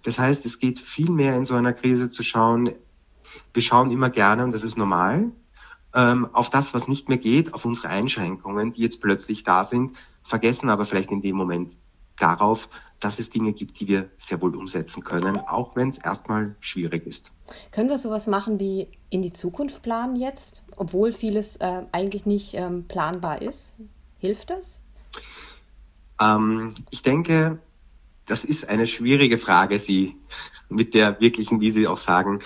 Das 0.03 0.17
heißt, 0.17 0.45
es 0.45 0.59
geht 0.59 0.79
viel 0.79 1.09
mehr 1.09 1.35
in 1.35 1.45
so 1.45 1.55
einer 1.55 1.73
Krise 1.73 2.09
zu 2.09 2.23
schauen, 2.23 2.71
wir 3.53 3.61
schauen 3.61 3.91
immer 3.91 4.09
gerne, 4.09 4.45
und 4.45 4.53
das 4.53 4.63
ist 4.63 4.77
normal, 4.77 5.31
ähm, 5.93 6.27
auf 6.31 6.49
das, 6.49 6.73
was 6.73 6.87
nicht 6.87 7.09
mehr 7.09 7.17
geht, 7.17 7.53
auf 7.53 7.65
unsere 7.65 7.89
Einschränkungen, 7.89 8.73
die 8.73 8.81
jetzt 8.81 9.01
plötzlich 9.01 9.43
da 9.43 9.65
sind, 9.65 9.97
vergessen 10.23 10.69
aber 10.69 10.85
vielleicht 10.85 11.11
in 11.11 11.21
dem 11.21 11.35
Moment 11.35 11.71
darauf, 12.17 12.69
dass 12.99 13.19
es 13.19 13.29
Dinge 13.29 13.53
gibt, 13.53 13.79
die 13.79 13.87
wir 13.87 14.09
sehr 14.17 14.41
wohl 14.41 14.55
umsetzen 14.55 15.03
können, 15.03 15.37
auch 15.37 15.75
wenn 15.75 15.89
es 15.89 15.97
erstmal 15.97 16.55
schwierig 16.59 17.05
ist. 17.05 17.31
Können 17.71 17.89
wir 17.89 17.97
sowas 17.97 18.27
machen 18.27 18.59
wie 18.59 18.87
in 19.09 19.21
die 19.21 19.33
Zukunft 19.33 19.81
planen 19.81 20.15
jetzt, 20.15 20.63
obwohl 20.75 21.11
vieles 21.11 21.57
äh, 21.57 21.83
eigentlich 21.91 22.25
nicht 22.25 22.53
ähm, 22.55 22.85
planbar 22.87 23.41
ist? 23.41 23.75
Hilft 24.19 24.49
das? 24.49 24.81
Ähm, 26.19 26.75
ich 26.89 27.03
denke, 27.03 27.59
das 28.25 28.43
ist 28.43 28.67
eine 28.67 28.87
schwierige 28.87 29.37
Frage, 29.37 29.79
sie 29.79 30.15
mit 30.69 30.93
der 30.93 31.19
wirklichen, 31.19 31.61
wie 31.61 31.71
Sie 31.71 31.87
auch 31.87 31.97
sagen, 31.97 32.39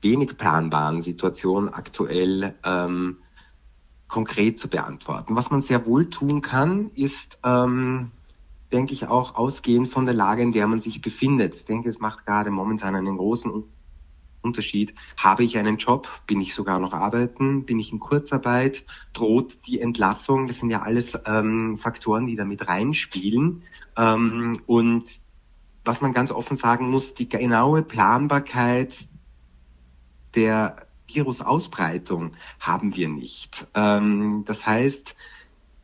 wenig 0.00 0.36
planbaren 0.36 1.02
Situation 1.02 1.68
aktuell 1.68 2.54
ähm, 2.64 3.18
konkret 4.08 4.58
zu 4.58 4.68
beantworten. 4.68 5.36
Was 5.36 5.50
man 5.50 5.62
sehr 5.62 5.86
wohl 5.86 6.10
tun 6.10 6.42
kann, 6.42 6.90
ist, 6.94 7.38
ähm, 7.44 8.10
denke 8.72 8.94
ich, 8.94 9.06
auch 9.06 9.34
ausgehend 9.34 9.88
von 9.88 10.04
der 10.04 10.14
Lage, 10.14 10.42
in 10.42 10.52
der 10.52 10.66
man 10.66 10.80
sich 10.80 11.00
befindet. 11.00 11.54
Ich 11.54 11.64
denke, 11.66 11.88
es 11.88 12.00
macht 12.00 12.26
gerade 12.26 12.50
momentan 12.50 12.94
einen 12.94 13.16
großen 13.16 13.64
Unterschied. 14.42 14.94
Habe 15.16 15.44
ich 15.44 15.56
einen 15.56 15.76
Job? 15.76 16.08
Bin 16.26 16.40
ich 16.40 16.54
sogar 16.54 16.78
noch 16.78 16.92
arbeiten? 16.92 17.64
Bin 17.64 17.78
ich 17.78 17.92
in 17.92 18.00
Kurzarbeit? 18.00 18.84
Droht 19.12 19.56
die 19.66 19.80
Entlassung? 19.80 20.48
Das 20.48 20.58
sind 20.58 20.70
ja 20.70 20.82
alles 20.82 21.18
ähm, 21.26 21.78
Faktoren, 21.78 22.26
die 22.26 22.36
damit 22.36 22.66
reinspielen. 22.66 23.62
Ähm, 23.96 24.60
und 24.66 25.04
was 25.84 26.00
man 26.00 26.12
ganz 26.12 26.30
offen 26.30 26.56
sagen 26.56 26.90
muss, 26.90 27.14
die 27.14 27.28
genaue 27.28 27.82
Planbarkeit 27.82 28.94
der 30.34 30.86
Virusausbreitung 31.06 32.32
haben 32.58 32.96
wir 32.96 33.08
nicht. 33.08 33.66
Ähm, 33.74 34.44
das 34.46 34.66
heißt, 34.66 35.14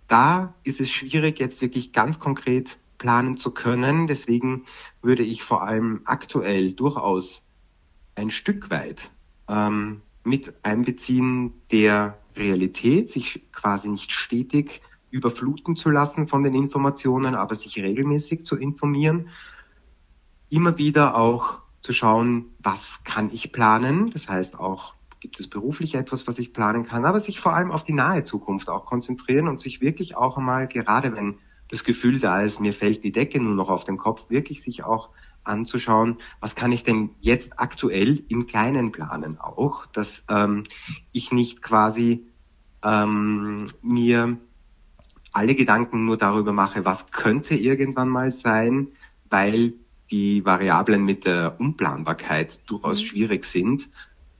da 0.08 0.54
ist 0.64 0.80
es 0.80 0.90
schwierig, 0.90 1.38
jetzt 1.38 1.60
wirklich 1.60 1.92
ganz 1.92 2.18
konkret 2.18 2.78
planen 2.98 3.36
zu 3.36 3.52
können. 3.52 4.06
Deswegen 4.06 4.64
würde 5.02 5.22
ich 5.22 5.42
vor 5.42 5.62
allem 5.62 6.00
aktuell 6.04 6.72
durchaus 6.72 7.42
ein 8.14 8.30
Stück 8.30 8.70
weit 8.70 9.10
ähm, 9.48 10.02
mit 10.24 10.52
einbeziehen 10.64 11.52
der 11.70 12.18
Realität, 12.36 13.12
sich 13.12 13.42
quasi 13.52 13.88
nicht 13.88 14.12
stetig 14.12 14.82
überfluten 15.10 15.76
zu 15.76 15.90
lassen 15.90 16.28
von 16.28 16.42
den 16.42 16.54
Informationen, 16.54 17.34
aber 17.34 17.54
sich 17.54 17.78
regelmäßig 17.78 18.44
zu 18.44 18.56
informieren. 18.56 19.28
Immer 20.50 20.76
wieder 20.78 21.16
auch 21.16 21.58
zu 21.80 21.92
schauen, 21.92 22.46
was 22.58 23.04
kann 23.04 23.30
ich 23.32 23.52
planen. 23.52 24.10
Das 24.10 24.28
heißt 24.28 24.58
auch, 24.58 24.94
gibt 25.20 25.40
es 25.40 25.48
beruflich 25.48 25.94
etwas, 25.94 26.26
was 26.26 26.38
ich 26.38 26.52
planen 26.52 26.86
kann, 26.86 27.04
aber 27.04 27.20
sich 27.20 27.40
vor 27.40 27.54
allem 27.54 27.70
auf 27.70 27.84
die 27.84 27.92
nahe 27.92 28.22
Zukunft 28.22 28.68
auch 28.68 28.84
konzentrieren 28.84 29.48
und 29.48 29.60
sich 29.60 29.80
wirklich 29.80 30.16
auch 30.16 30.36
einmal, 30.36 30.68
gerade 30.68 31.14
wenn 31.14 31.38
das 31.68 31.84
Gefühl 31.84 32.18
da 32.20 32.42
ist, 32.42 32.60
mir 32.60 32.72
fällt 32.72 33.04
die 33.04 33.12
Decke 33.12 33.40
nur 33.40 33.54
noch 33.54 33.68
auf 33.68 33.84
den 33.84 33.98
Kopf, 33.98 34.30
wirklich 34.30 34.62
sich 34.62 34.84
auch 34.84 35.10
anzuschauen, 35.44 36.18
was 36.40 36.54
kann 36.54 36.72
ich 36.72 36.84
denn 36.84 37.10
jetzt 37.20 37.58
aktuell 37.58 38.22
im 38.28 38.46
Kleinen 38.46 38.92
planen 38.92 39.38
auch, 39.40 39.86
dass 39.86 40.24
ähm, 40.28 40.64
ich 41.12 41.32
nicht 41.32 41.62
quasi 41.62 42.26
ähm, 42.82 43.66
mir 43.82 44.38
alle 45.32 45.54
Gedanken 45.54 46.04
nur 46.04 46.16
darüber 46.16 46.52
mache, 46.52 46.84
was 46.84 47.10
könnte 47.10 47.54
irgendwann 47.54 48.08
mal 48.08 48.30
sein, 48.32 48.88
weil 49.30 49.74
die 50.10 50.44
Variablen 50.44 51.04
mit 51.04 51.26
der 51.26 51.60
Unplanbarkeit 51.60 52.68
durchaus 52.68 53.02
mhm. 53.02 53.06
schwierig 53.06 53.44
sind. 53.44 53.88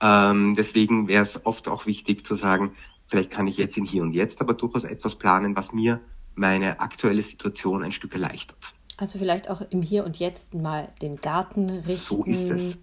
Ähm, 0.01 0.55
deswegen 0.55 1.07
wäre 1.07 1.23
es 1.23 1.45
oft 1.45 1.67
auch 1.67 1.85
wichtig 1.85 2.25
zu 2.25 2.35
sagen, 2.35 2.71
vielleicht 3.07 3.31
kann 3.31 3.47
ich 3.47 3.57
jetzt 3.57 3.77
in 3.77 3.85
Hier 3.85 4.03
und 4.03 4.13
Jetzt 4.13 4.41
aber 4.41 4.53
durchaus 4.53 4.83
etwas 4.83 5.15
planen, 5.15 5.55
was 5.55 5.73
mir 5.73 5.99
meine 6.35 6.79
aktuelle 6.79 7.21
Situation 7.21 7.83
ein 7.83 7.91
Stück 7.91 8.13
erleichtert. 8.13 8.57
Also 8.97 9.17
vielleicht 9.17 9.49
auch 9.49 9.61
im 9.69 9.81
Hier 9.81 10.05
und 10.05 10.19
Jetzt 10.19 10.53
mal 10.53 10.89
den 11.01 11.17
Garten 11.17 11.69
richten, 11.69 11.97
so 11.97 12.23
ist 12.25 12.49
es. 12.49 12.77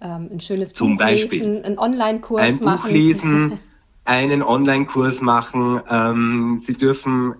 Ähm, 0.00 0.28
ein 0.32 0.40
schönes 0.40 0.74
Zum 0.74 0.92
Buch 0.92 0.98
Beispiel. 0.98 1.40
lesen, 1.40 1.64
einen 1.64 1.78
Online-Kurs 1.78 2.42
ein 2.42 2.64
machen. 2.64 2.82
Buch 2.82 2.88
lesen, 2.90 3.58
einen 4.04 4.42
Online-Kurs 4.42 5.20
machen. 5.22 5.80
Ähm, 5.88 6.62
Sie 6.66 6.74
dürfen 6.74 7.36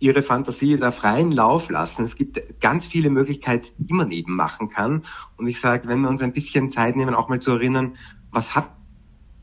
Ihre 0.00 0.22
Fantasie 0.22 0.76
da 0.76 0.90
freien 0.90 1.32
Lauf 1.32 1.70
lassen. 1.70 2.02
Es 2.04 2.16
gibt 2.16 2.60
ganz 2.60 2.86
viele 2.86 3.10
Möglichkeiten, 3.10 3.68
die 3.78 3.92
man 3.92 4.10
eben 4.10 4.34
machen 4.34 4.70
kann. 4.70 5.04
Und 5.36 5.46
ich 5.48 5.60
sage, 5.60 5.88
wenn 5.88 6.00
wir 6.00 6.08
uns 6.08 6.20
ein 6.20 6.32
bisschen 6.32 6.70
Zeit 6.72 6.96
nehmen, 6.96 7.14
auch 7.14 7.28
mal 7.28 7.40
zu 7.40 7.52
erinnern, 7.52 7.96
was 8.30 8.54
hat 8.54 8.68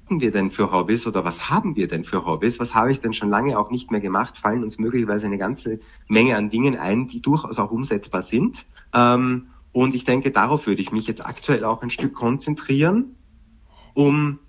wir 0.07 0.31
denn 0.31 0.51
für 0.51 0.71
Hobbys 0.71 1.07
oder 1.07 1.25
was 1.25 1.49
haben 1.49 1.75
wir 1.75 1.87
denn 1.87 2.05
für 2.05 2.25
Hobbys? 2.25 2.59
Was 2.59 2.75
habe 2.75 2.91
ich 2.91 3.01
denn 3.01 3.13
schon 3.13 3.29
lange 3.29 3.57
auch 3.57 3.71
nicht 3.71 3.91
mehr 3.91 4.01
gemacht? 4.01 4.37
Fallen 4.37 4.63
uns 4.63 4.77
möglicherweise 4.77 5.25
eine 5.25 5.39
ganze 5.39 5.79
Menge 6.07 6.35
an 6.35 6.49
Dingen 6.49 6.77
ein, 6.77 7.07
die 7.07 7.21
durchaus 7.21 7.57
auch 7.57 7.71
umsetzbar 7.71 8.21
sind. 8.21 8.65
Ähm, 8.93 9.47
und 9.71 9.95
ich 9.95 10.05
denke, 10.05 10.31
darauf 10.31 10.67
würde 10.67 10.81
ich 10.81 10.91
mich 10.91 11.07
jetzt 11.07 11.25
aktuell 11.25 11.65
auch 11.65 11.81
ein 11.81 11.89
Stück 11.89 12.13
konzentrieren, 12.13 13.15
um 13.93 14.39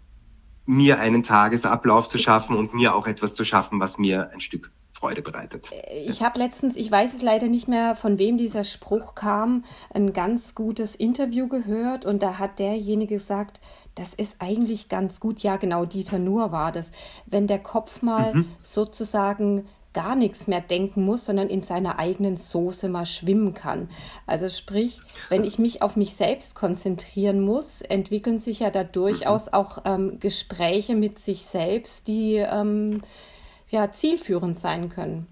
mir 0.66 0.98
einen 0.98 1.22
Tagesablauf 1.22 2.08
zu 2.08 2.18
schaffen 2.18 2.56
und 2.56 2.74
mir 2.74 2.94
auch 2.94 3.06
etwas 3.06 3.34
zu 3.34 3.44
schaffen, 3.44 3.80
was 3.80 3.98
mir 3.98 4.30
ein 4.30 4.40
Stück 4.40 4.70
Freude 4.96 5.22
bereitet. 5.22 5.66
Äh, 5.70 6.04
ich 6.04 6.22
habe 6.22 6.38
letztens, 6.38 6.76
ich 6.76 6.90
weiß 6.90 7.14
es 7.14 7.22
leider 7.22 7.48
nicht 7.48 7.68
mehr, 7.68 7.94
von 7.94 8.18
wem 8.18 8.38
dieser 8.38 8.64
Spruch 8.64 9.14
kam, 9.14 9.64
ein 9.92 10.12
ganz 10.12 10.54
gutes 10.54 10.96
Interview 10.96 11.48
gehört 11.48 12.04
und 12.04 12.22
da 12.22 12.38
hat 12.38 12.58
derjenige 12.58 13.16
gesagt, 13.16 13.60
das 13.94 14.14
ist 14.14 14.36
eigentlich 14.40 14.88
ganz 14.88 15.20
gut. 15.20 15.40
Ja, 15.40 15.56
genau, 15.56 15.84
Dieter 15.84 16.18
Nuhr 16.18 16.52
war 16.52 16.72
das. 16.72 16.90
Wenn 17.26 17.46
der 17.46 17.58
Kopf 17.58 18.02
mal 18.02 18.34
mhm. 18.34 18.52
sozusagen 18.62 19.66
gar 19.92 20.14
nichts 20.14 20.46
mehr 20.46 20.60
denken 20.60 21.06
muss, 21.06 21.24
sondern 21.24 21.48
in 21.48 21.62
seiner 21.62 21.98
eigenen 21.98 22.36
Soße 22.36 22.90
mal 22.90 23.06
schwimmen 23.06 23.54
kann. 23.54 23.88
Also 24.26 24.50
sprich, 24.50 25.00
wenn 25.30 25.42
ich 25.42 25.58
mich 25.58 25.80
auf 25.80 25.96
mich 25.96 26.14
selbst 26.14 26.54
konzentrieren 26.54 27.40
muss, 27.40 27.80
entwickeln 27.80 28.38
sich 28.38 28.60
ja 28.60 28.70
da 28.70 28.84
durchaus 28.84 29.46
mhm. 29.46 29.54
auch 29.54 29.78
ähm, 29.86 30.20
Gespräche 30.20 30.94
mit 30.94 31.18
sich 31.18 31.46
selbst, 31.46 32.08
die 32.08 32.34
ähm, 32.36 33.00
ja, 33.70 33.90
zielführend 33.92 34.58
sein 34.58 34.88
können. 34.88 35.26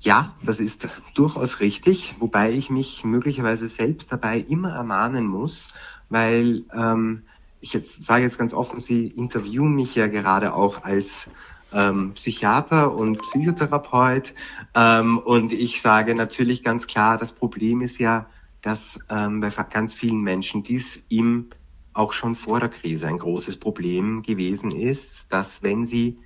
Ja, 0.00 0.34
das 0.42 0.58
ist 0.58 0.88
durchaus 1.14 1.60
richtig, 1.60 2.16
wobei 2.18 2.52
ich 2.52 2.70
mich 2.70 3.04
möglicherweise 3.04 3.68
selbst 3.68 4.10
dabei 4.10 4.38
immer 4.40 4.72
ermahnen 4.72 5.26
muss, 5.26 5.72
weil 6.08 6.64
ähm, 6.74 7.22
ich 7.60 7.72
jetzt 7.72 8.04
sage 8.04 8.24
jetzt 8.24 8.36
ganz 8.36 8.52
offen, 8.52 8.80
Sie 8.80 9.06
interviewen 9.06 9.74
mich 9.74 9.94
ja 9.94 10.08
gerade 10.08 10.54
auch 10.54 10.82
als 10.82 11.28
ähm, 11.72 12.14
Psychiater 12.14 12.92
und 12.92 13.22
Psychotherapeut 13.22 14.34
ähm, 14.74 15.18
und 15.18 15.52
ich 15.52 15.80
sage 15.80 16.16
natürlich 16.16 16.64
ganz 16.64 16.88
klar, 16.88 17.16
das 17.16 17.30
Problem 17.30 17.80
ist 17.80 17.98
ja, 17.98 18.26
dass 18.60 18.98
ähm, 19.08 19.40
bei 19.40 19.50
ganz 19.50 19.94
vielen 19.94 20.20
Menschen 20.20 20.64
dies 20.64 21.00
ihm 21.08 21.50
auch 21.92 22.12
schon 22.12 22.34
vor 22.34 22.58
der 22.58 22.68
Krise 22.68 23.06
ein 23.06 23.18
großes 23.18 23.58
Problem 23.58 24.22
gewesen 24.22 24.72
ist, 24.72 25.26
dass 25.28 25.62
wenn 25.62 25.86
sie 25.86 26.18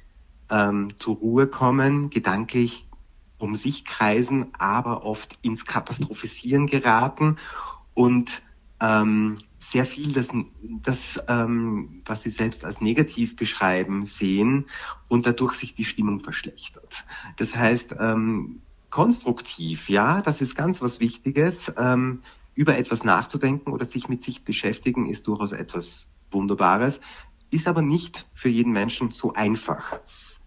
ähm, 0.50 0.91
zur 0.99 1.17
Ruhe 1.17 1.47
kommen, 1.47 2.11
gedanklich 2.11 2.87
um 3.38 3.55
sich 3.57 3.85
kreisen, 3.85 4.55
aber 4.59 5.05
oft 5.05 5.38
ins 5.43 5.67
Katastrophisieren 5.67 6.67
geraten 6.67 7.37
und 7.95 8.43
ähm, 8.81 9.38
sehr 9.59 9.85
viel 9.85 10.12
das, 10.12 10.29
das 10.83 11.21
ähm, 11.29 12.03
was 12.05 12.23
sie 12.23 12.31
selbst 12.31 12.65
als 12.65 12.81
negativ 12.81 13.37
beschreiben, 13.37 14.07
sehen 14.07 14.67
und 15.09 15.26
dadurch 15.26 15.55
sich 15.55 15.75
die 15.75 15.85
Stimmung 15.85 16.21
verschlechtert. 16.21 17.05
Das 17.37 17.55
heißt, 17.55 17.97
ähm, 17.99 18.62
konstruktiv, 18.91 19.88
ja, 19.88 20.23
das 20.23 20.41
ist 20.41 20.55
ganz 20.55 20.81
was 20.81 21.00
Wichtiges. 21.00 21.73
Ähm, 21.76 22.23
über 22.57 22.79
etwas 22.79 23.05
nachzudenken 23.05 23.71
oder 23.73 23.87
sich 23.87 24.09
mit 24.09 24.25
sich 24.25 24.43
beschäftigen 24.43 25.07
ist 25.07 25.29
durchaus 25.29 25.53
etwas 25.53 26.09
Wunderbares, 26.31 27.00
ist 27.50 27.69
aber 27.69 27.83
nicht 27.83 28.26
für 28.35 28.49
jeden 28.49 28.73
Menschen 28.73 29.12
so 29.12 29.35
einfach. 29.35 30.00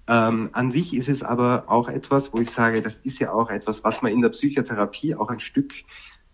Ähm, 0.09 0.49
an 0.53 0.71
sich 0.71 0.95
ist 0.95 1.07
es 1.07 1.21
aber 1.21 1.65
auch 1.67 1.87
etwas, 1.87 2.33
wo 2.33 2.39
ich 2.39 2.49
sage, 2.49 2.81
das 2.81 2.97
ist 2.97 3.19
ja 3.19 3.31
auch 3.31 3.51
etwas, 3.51 3.83
was 3.83 4.01
man 4.01 4.11
in 4.11 4.23
der 4.23 4.29
Psychotherapie 4.29 5.13
auch 5.13 5.29
ein 5.29 5.39
Stück 5.39 5.71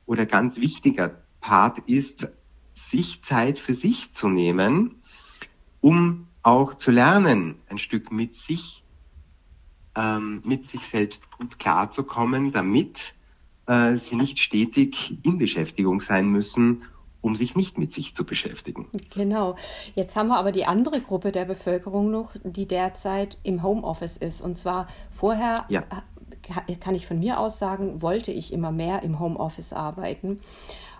oder 0.05 0.25
ganz 0.25 0.55
wichtiger 0.55 1.21
Part 1.41 1.79
ist, 1.79 2.29
sich 2.73 3.21
Zeit 3.23 3.59
für 3.59 3.73
sich 3.73 4.13
zu 4.13 4.29
nehmen, 4.29 5.01
um 5.81 6.27
auch 6.41 6.75
zu 6.75 6.89
lernen, 6.89 7.55
ein 7.67 7.77
Stück 7.77 8.13
mit 8.13 8.37
sich, 8.37 8.81
ähm, 9.95 10.41
mit 10.45 10.69
sich 10.69 10.81
selbst 10.87 11.29
gut 11.31 11.59
klarzukommen, 11.59 12.53
damit 12.53 13.13
äh, 13.65 13.97
sie 13.97 14.15
nicht 14.15 14.39
stetig 14.39 15.17
in 15.23 15.37
Beschäftigung 15.37 15.99
sein 15.99 16.29
müssen 16.29 16.83
um 17.25 17.35
sich 17.35 17.55
nicht 17.55 17.79
mit 17.79 17.91
sich 17.91 18.15
zu 18.15 18.23
beschäftigen. 18.23 18.87
Genau. 19.15 19.55
Jetzt 19.95 20.15
haben 20.15 20.27
wir 20.27 20.37
aber 20.37 20.51
die 20.51 20.67
andere 20.67 21.01
Gruppe 21.01 21.31
der 21.31 21.45
Bevölkerung 21.45 22.11
noch, 22.11 22.35
die 22.43 22.67
derzeit 22.67 23.39
im 23.41 23.63
Homeoffice 23.63 24.17
ist. 24.17 24.41
Und 24.41 24.59
zwar 24.59 24.85
vorher, 25.09 25.65
ja. 25.69 25.83
kann 26.79 26.93
ich 26.93 27.07
von 27.07 27.19
mir 27.19 27.39
aus 27.39 27.57
sagen, 27.57 28.03
wollte 28.03 28.31
ich 28.31 28.53
immer 28.53 28.71
mehr 28.71 29.01
im 29.01 29.19
Homeoffice 29.19 29.73
arbeiten. 29.73 30.39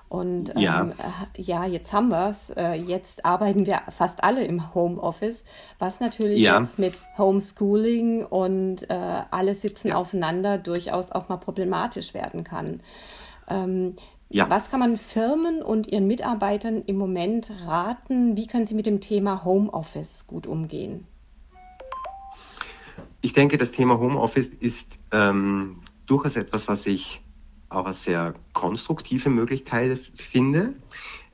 Und 0.10 0.52
ja, 0.58 0.82
ähm, 0.82 0.94
ja 1.38 1.66
jetzt 1.66 1.94
haben 1.94 2.10
wir 2.10 2.30
es. 2.32 2.50
Äh, 2.50 2.74
jetzt 2.74 3.24
arbeiten 3.24 3.68
wir 3.68 3.82
fast 3.90 4.24
alle 4.24 4.46
im 4.46 4.74
Homeoffice, 4.74 5.44
was 5.78 6.00
natürlich 6.00 6.42
ja. 6.42 6.60
jetzt 6.60 6.80
mit 6.80 7.04
Homeschooling 7.20 8.26
und 8.26 8.90
äh, 8.90 9.22
alle 9.30 9.54
sitzen 9.54 9.90
ja. 9.90 9.96
aufeinander 9.96 10.58
durchaus 10.58 11.12
auch 11.12 11.30
mal 11.30 11.38
problematisch 11.38 12.16
werden 12.16 12.44
kann. 12.44 12.82
Ähm, 13.48 13.96
ja. 14.30 14.50
Was 14.50 14.70
kann 14.70 14.80
man 14.80 14.98
Firmen 14.98 15.62
und 15.62 15.88
ihren 15.88 16.08
Mitarbeitern 16.08 16.82
im 16.86 16.98
Moment 16.98 17.52
raten? 17.66 18.36
Wie 18.36 18.48
können 18.48 18.66
sie 18.66 18.76
mit 18.76 18.86
dem 18.86 19.00
Thema 19.00 19.44
Homeoffice 19.46 20.26
gut 20.28 20.48
umgehen? 20.48 21.08
Ich 23.22 23.34
denke, 23.34 23.58
das 23.58 23.72
Thema 23.72 24.00
Homeoffice 24.00 24.50
ist 24.60 25.00
ähm, 25.12 25.78
durchaus 26.06 26.36
etwas, 26.36 26.68
was 26.68 26.86
ich 26.86 27.22
auch 27.70 27.86
als 27.86 28.04
sehr 28.04 28.36
konstruktive 28.54 29.30
Möglichkeit 29.30 30.00
finde. 30.16 30.74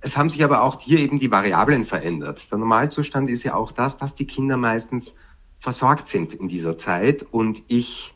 Es 0.01 0.17
haben 0.17 0.29
sich 0.29 0.43
aber 0.43 0.63
auch 0.63 0.79
hier 0.79 1.00
eben 1.00 1.19
die 1.19 1.31
Variablen 1.31 1.86
verändert. 1.86 2.51
Der 2.51 2.57
Normalzustand 2.57 3.29
ist 3.29 3.43
ja 3.43 3.55
auch 3.55 3.71
das, 3.71 3.98
dass 3.98 4.15
die 4.15 4.25
Kinder 4.25 4.57
meistens 4.57 5.13
versorgt 5.60 6.07
sind 6.07 6.33
in 6.33 6.48
dieser 6.48 6.77
Zeit 6.77 7.24
und 7.24 7.62
ich 7.67 8.13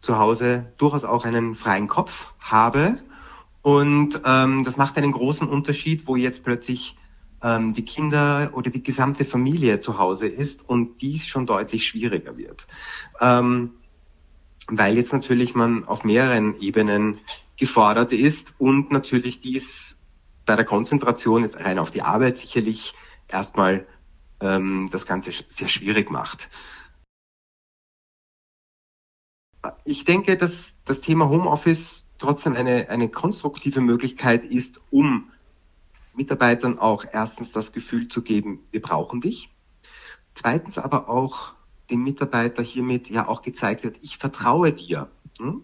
zu 0.00 0.18
Hause 0.18 0.72
durchaus 0.78 1.04
auch 1.04 1.24
einen 1.24 1.54
freien 1.54 1.86
Kopf 1.86 2.32
habe 2.40 2.98
und 3.62 4.20
ähm, 4.24 4.64
das 4.64 4.76
macht 4.76 4.96
einen 4.96 5.12
großen 5.12 5.48
Unterschied, 5.48 6.06
wo 6.06 6.16
jetzt 6.16 6.44
plötzlich 6.44 6.96
ähm, 7.42 7.74
die 7.74 7.84
Kinder 7.84 8.50
oder 8.54 8.70
die 8.70 8.82
gesamte 8.82 9.24
Familie 9.24 9.80
zu 9.80 9.98
Hause 9.98 10.26
ist 10.26 10.66
und 10.68 11.02
dies 11.02 11.26
schon 11.26 11.46
deutlich 11.46 11.86
schwieriger 11.86 12.36
wird. 12.36 12.66
Ähm, 13.20 13.72
weil 14.66 14.96
jetzt 14.96 15.12
natürlich 15.12 15.54
man 15.54 15.84
auf 15.84 16.04
mehreren 16.04 16.60
Ebenen 16.60 17.18
gefordert 17.56 18.12
ist 18.12 18.54
und 18.58 18.92
natürlich 18.92 19.40
dies 19.40 19.96
bei 20.46 20.56
der 20.56 20.64
Konzentration 20.64 21.42
jetzt 21.42 21.58
rein 21.58 21.78
auf 21.78 21.90
die 21.90 22.02
Arbeit 22.02 22.38
sicherlich 22.38 22.94
erstmal 23.28 23.86
ähm, 24.40 24.88
das 24.90 25.06
Ganze 25.06 25.32
sehr 25.48 25.68
schwierig 25.68 26.10
macht. 26.10 26.48
Ich 29.84 30.04
denke, 30.04 30.38
dass 30.38 30.72
das 30.86 31.02
Thema 31.02 31.28
Homeoffice 31.28 32.06
trotzdem 32.20 32.54
eine, 32.54 32.88
eine 32.88 33.08
konstruktive 33.08 33.80
Möglichkeit 33.80 34.46
ist, 34.46 34.80
um 34.90 35.30
Mitarbeitern 36.14 36.78
auch 36.78 37.04
erstens 37.10 37.50
das 37.50 37.72
Gefühl 37.72 38.08
zu 38.08 38.22
geben, 38.22 38.60
wir 38.70 38.82
brauchen 38.82 39.20
dich. 39.20 39.50
Zweitens 40.34 40.78
aber 40.78 41.08
auch 41.08 41.54
dem 41.90 42.04
Mitarbeiter 42.04 42.62
hiermit 42.62 43.10
ja 43.10 43.26
auch 43.26 43.42
gezeigt 43.42 43.82
wird, 43.82 43.96
ich 44.02 44.18
vertraue 44.18 44.72
dir. 44.72 45.08
Hm? 45.38 45.62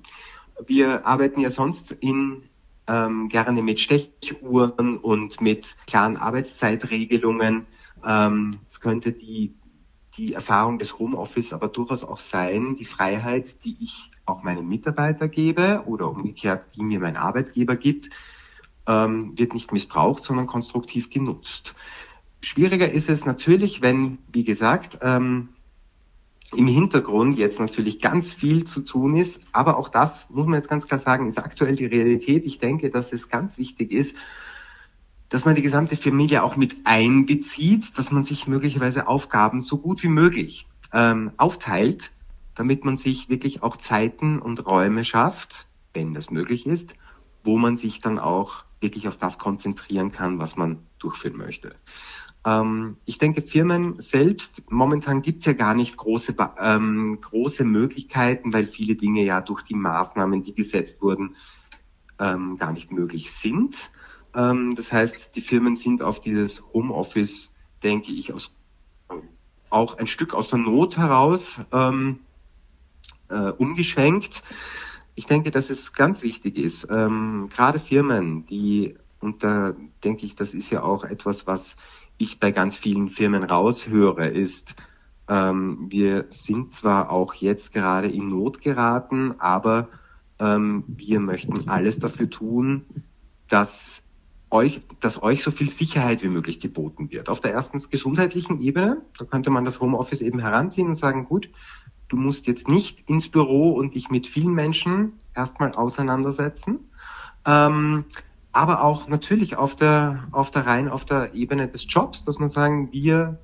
Wir 0.66 1.06
arbeiten 1.06 1.40
ja 1.40 1.50
sonst 1.50 1.92
in 1.92 2.42
ähm, 2.88 3.28
gerne 3.28 3.62
mit 3.62 3.80
Stechuhren 3.80 4.96
und 4.96 5.40
mit 5.40 5.76
klaren 5.86 6.16
Arbeitszeitregelungen. 6.16 7.66
Ähm, 8.04 8.58
es 8.66 8.80
könnte 8.80 9.12
die, 9.12 9.54
die 10.16 10.32
Erfahrung 10.32 10.78
des 10.78 10.98
Homeoffice 10.98 11.52
aber 11.52 11.68
durchaus 11.68 12.04
auch 12.04 12.18
sein, 12.18 12.76
die 12.76 12.84
Freiheit, 12.84 13.64
die 13.64 13.76
ich 13.80 14.10
auch 14.26 14.42
meinen 14.42 14.68
Mitarbeiter 14.68 15.28
gebe 15.28 15.84
oder 15.86 16.10
umgekehrt, 16.10 16.64
die 16.74 16.82
mir 16.82 17.00
mein 17.00 17.16
Arbeitgeber 17.16 17.76
gibt, 17.76 18.10
ähm, 18.86 19.32
wird 19.36 19.54
nicht 19.54 19.72
missbraucht, 19.72 20.22
sondern 20.22 20.46
konstruktiv 20.46 21.10
genutzt. 21.10 21.74
Schwieriger 22.40 22.90
ist 22.90 23.08
es 23.08 23.24
natürlich, 23.24 23.82
wenn, 23.82 24.18
wie 24.32 24.44
gesagt, 24.44 24.98
ähm, 25.02 25.48
im 26.54 26.66
Hintergrund 26.68 27.38
jetzt 27.38 27.58
natürlich 27.58 28.00
ganz 28.00 28.32
viel 28.32 28.64
zu 28.64 28.82
tun 28.82 29.16
ist. 29.16 29.40
Aber 29.52 29.78
auch 29.78 29.88
das, 29.88 30.30
muss 30.30 30.46
man 30.46 30.54
jetzt 30.54 30.68
ganz 30.68 30.86
klar 30.86 31.00
sagen, 31.00 31.28
ist 31.28 31.38
aktuell 31.38 31.76
die 31.76 31.86
Realität. 31.86 32.44
Ich 32.46 32.58
denke, 32.58 32.90
dass 32.90 33.12
es 33.12 33.28
ganz 33.28 33.58
wichtig 33.58 33.90
ist, 33.90 34.14
dass 35.28 35.44
man 35.44 35.56
die 35.56 35.62
gesamte 35.62 35.96
Familie 35.96 36.44
auch 36.44 36.56
mit 36.56 36.76
einbezieht, 36.84 37.98
dass 37.98 38.12
man 38.12 38.22
sich 38.22 38.46
möglicherweise 38.46 39.08
Aufgaben 39.08 39.60
so 39.60 39.78
gut 39.78 40.02
wie 40.04 40.08
möglich 40.08 40.66
ähm, 40.92 41.32
aufteilt, 41.36 42.12
damit 42.56 42.84
man 42.84 42.96
sich 42.96 43.28
wirklich 43.28 43.62
auch 43.62 43.76
Zeiten 43.76 44.40
und 44.40 44.66
Räume 44.66 45.04
schafft, 45.04 45.66
wenn 45.94 46.14
das 46.14 46.30
möglich 46.30 46.66
ist, 46.66 46.94
wo 47.44 47.56
man 47.58 47.76
sich 47.76 48.00
dann 48.00 48.18
auch 48.18 48.64
wirklich 48.80 49.08
auf 49.08 49.16
das 49.16 49.38
konzentrieren 49.38 50.10
kann, 50.10 50.38
was 50.38 50.56
man 50.56 50.78
durchführen 50.98 51.36
möchte. 51.36 51.76
Ähm, 52.44 52.96
ich 53.04 53.18
denke, 53.18 53.42
Firmen 53.42 54.00
selbst, 54.00 54.70
momentan 54.70 55.22
gibt 55.22 55.40
es 55.40 55.46
ja 55.46 55.52
gar 55.52 55.74
nicht 55.74 55.96
große, 55.96 56.36
ähm, 56.60 57.18
große 57.20 57.64
Möglichkeiten, 57.64 58.52
weil 58.52 58.66
viele 58.66 58.94
Dinge 58.96 59.24
ja 59.24 59.40
durch 59.40 59.62
die 59.62 59.74
Maßnahmen, 59.74 60.42
die 60.42 60.54
gesetzt 60.54 61.00
wurden, 61.00 61.36
ähm, 62.18 62.56
gar 62.56 62.72
nicht 62.72 62.92
möglich 62.92 63.32
sind. 63.32 63.90
Ähm, 64.34 64.74
das 64.76 64.92
heißt, 64.92 65.34
die 65.34 65.40
Firmen 65.40 65.76
sind 65.76 66.02
auf 66.02 66.20
dieses 66.20 66.62
Homeoffice, 66.72 67.52
denke 67.82 68.12
ich, 68.12 68.32
aus, 68.32 68.54
auch 69.68 69.98
ein 69.98 70.06
Stück 70.06 70.32
aus 70.32 70.48
der 70.48 70.58
Not 70.58 70.96
heraus 70.96 71.56
ähm, 71.72 72.20
äh, 73.28 73.50
umgeschwenkt 73.50 74.42
ich 75.16 75.26
denke, 75.26 75.50
dass 75.50 75.70
es 75.70 75.94
ganz 75.94 76.22
wichtig 76.22 76.58
ist, 76.58 76.86
ähm, 76.90 77.48
gerade 77.52 77.80
Firmen, 77.80 78.46
die, 78.46 78.96
und 79.18 79.42
da 79.42 79.74
denke 80.04 80.26
ich, 80.26 80.36
das 80.36 80.54
ist 80.54 80.70
ja 80.70 80.82
auch 80.82 81.04
etwas, 81.04 81.46
was 81.46 81.74
ich 82.18 82.38
bei 82.38 82.52
ganz 82.52 82.76
vielen 82.76 83.08
Firmen 83.08 83.42
raushöre, 83.42 84.28
ist, 84.28 84.74
ähm, 85.28 85.86
wir 85.88 86.26
sind 86.28 86.72
zwar 86.72 87.10
auch 87.10 87.34
jetzt 87.34 87.72
gerade 87.72 88.08
in 88.08 88.28
Not 88.28 88.60
geraten, 88.60 89.34
aber 89.38 89.88
ähm, 90.38 90.84
wir 90.86 91.18
möchten 91.18 91.68
alles 91.68 91.98
dafür 91.98 92.28
tun, 92.28 92.84
dass 93.48 94.02
euch, 94.50 94.82
dass 95.00 95.22
euch 95.22 95.42
so 95.42 95.50
viel 95.50 95.70
Sicherheit 95.70 96.22
wie 96.22 96.28
möglich 96.28 96.60
geboten 96.60 97.10
wird. 97.10 97.30
Auf 97.30 97.40
der 97.40 97.52
erstens 97.52 97.88
gesundheitlichen 97.88 98.60
Ebene, 98.60 99.02
da 99.18 99.24
könnte 99.24 99.48
man 99.48 99.64
das 99.64 99.80
Homeoffice 99.80 100.20
eben 100.20 100.38
heranziehen 100.40 100.88
und 100.88 100.94
sagen, 100.94 101.24
gut, 101.24 101.48
du 102.08 102.16
musst 102.16 102.46
jetzt 102.46 102.68
nicht 102.68 103.08
ins 103.08 103.28
Büro 103.28 103.72
und 103.72 103.94
dich 103.94 104.10
mit 104.10 104.26
vielen 104.26 104.54
Menschen 104.54 105.12
erstmal 105.34 105.72
auseinandersetzen. 105.72 106.78
Ähm, 107.44 108.04
aber 108.52 108.82
auch 108.82 109.08
natürlich 109.08 109.56
auf 109.56 109.76
der, 109.76 110.28
auf 110.32 110.50
der 110.50 110.66
rein 110.66 110.88
auf 110.88 111.04
der 111.04 111.34
Ebene 111.34 111.68
des 111.68 111.84
Jobs, 111.88 112.24
dass 112.24 112.38
man 112.38 112.48
sagen, 112.48 112.90
wir 112.90 113.38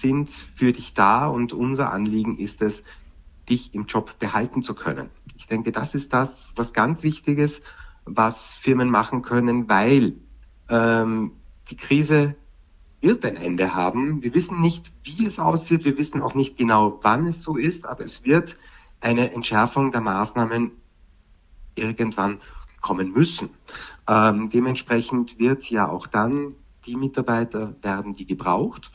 sind 0.00 0.30
für 0.30 0.72
dich 0.72 0.94
da 0.94 1.26
und 1.26 1.52
unser 1.52 1.92
Anliegen 1.92 2.38
ist 2.38 2.60
es, 2.62 2.82
dich 3.48 3.74
im 3.74 3.86
Job 3.86 4.18
behalten 4.18 4.62
zu 4.62 4.74
können. 4.74 5.08
Ich 5.36 5.46
denke, 5.46 5.72
das 5.72 5.94
ist 5.94 6.12
das, 6.12 6.52
was 6.54 6.72
ganz 6.72 7.02
Wichtiges, 7.02 7.62
was 8.04 8.54
Firmen 8.54 8.90
machen 8.90 9.22
können, 9.22 9.68
weil 9.68 10.14
ähm, 10.68 11.32
die 11.70 11.76
Krise 11.76 12.36
wird 13.00 13.24
ein 13.24 13.36
Ende 13.36 13.74
haben. 13.74 14.22
Wir 14.22 14.34
wissen 14.34 14.60
nicht, 14.60 14.90
wie 15.04 15.26
es 15.26 15.38
aussieht. 15.38 15.84
Wir 15.84 15.96
wissen 15.98 16.22
auch 16.22 16.34
nicht 16.34 16.56
genau, 16.56 16.98
wann 17.02 17.26
es 17.26 17.42
so 17.42 17.56
ist, 17.56 17.86
aber 17.86 18.04
es 18.04 18.24
wird 18.24 18.56
eine 19.00 19.32
Entschärfung 19.32 19.92
der 19.92 20.00
Maßnahmen 20.00 20.72
irgendwann 21.76 22.40
kommen 22.80 23.12
müssen. 23.12 23.50
Ähm, 24.08 24.50
dementsprechend 24.50 25.38
wird 25.38 25.68
ja 25.70 25.88
auch 25.88 26.06
dann 26.06 26.54
die 26.86 26.96
Mitarbeiter 26.96 27.74
werden, 27.82 28.16
die 28.16 28.26
gebraucht. 28.26 28.90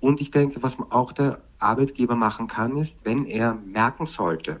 Und 0.00 0.20
ich 0.20 0.30
denke, 0.30 0.62
was 0.62 0.76
auch 0.90 1.12
der 1.12 1.40
Arbeitgeber 1.58 2.14
machen 2.14 2.48
kann, 2.48 2.76
ist, 2.76 2.96
wenn 3.04 3.24
er 3.24 3.54
merken 3.54 4.06
sollte, 4.06 4.60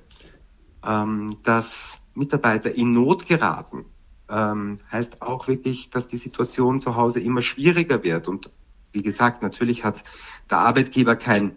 ähm, 0.84 1.36
dass 1.44 1.98
Mitarbeiter 2.14 2.74
in 2.74 2.92
Not 2.92 3.26
geraten, 3.26 3.84
ähm, 4.28 4.80
heißt 4.90 5.22
auch 5.22 5.48
wirklich, 5.48 5.90
dass 5.90 6.08
die 6.08 6.16
Situation 6.16 6.80
zu 6.80 6.96
Hause 6.96 7.20
immer 7.20 7.42
schwieriger 7.42 8.02
wird 8.02 8.28
und 8.28 8.50
wie 8.98 9.02
gesagt, 9.02 9.42
natürlich 9.42 9.84
hat 9.84 10.02
der 10.50 10.58
Arbeitgeber 10.58 11.14
kein, 11.14 11.54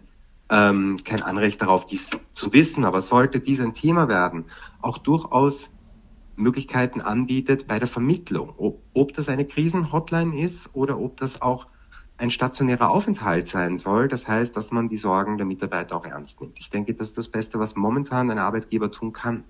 ähm, 0.48 0.98
kein 1.04 1.22
Anrecht 1.22 1.60
darauf, 1.60 1.86
dies 1.86 2.08
zu 2.34 2.52
wissen, 2.52 2.84
aber 2.84 3.02
sollte 3.02 3.40
dies 3.40 3.60
ein 3.60 3.74
Thema 3.74 4.06
werden, 4.06 4.44
auch 4.80 4.98
durchaus 4.98 5.68
Möglichkeiten 6.36 7.00
anbietet 7.00 7.66
bei 7.66 7.80
der 7.80 7.88
Vermittlung. 7.88 8.54
Ob, 8.56 8.80
ob 8.94 9.12
das 9.14 9.28
eine 9.28 9.44
Krisenhotline 9.44 10.40
ist 10.40 10.70
oder 10.72 11.00
ob 11.00 11.16
das 11.16 11.42
auch 11.42 11.66
ein 12.16 12.30
stationärer 12.30 12.90
Aufenthalt 12.90 13.48
sein 13.48 13.76
soll. 13.76 14.06
Das 14.06 14.28
heißt, 14.28 14.56
dass 14.56 14.70
man 14.70 14.88
die 14.88 14.98
Sorgen 14.98 15.36
der 15.36 15.46
Mitarbeiter 15.46 15.96
auch 15.96 16.06
ernst 16.06 16.40
nimmt. 16.40 16.60
Ich 16.60 16.70
denke, 16.70 16.94
das 16.94 17.08
ist 17.08 17.18
das 17.18 17.28
Beste, 17.28 17.58
was 17.58 17.74
momentan 17.74 18.30
ein 18.30 18.38
Arbeitgeber 18.38 18.92
tun 18.92 19.12
kann. 19.12 19.42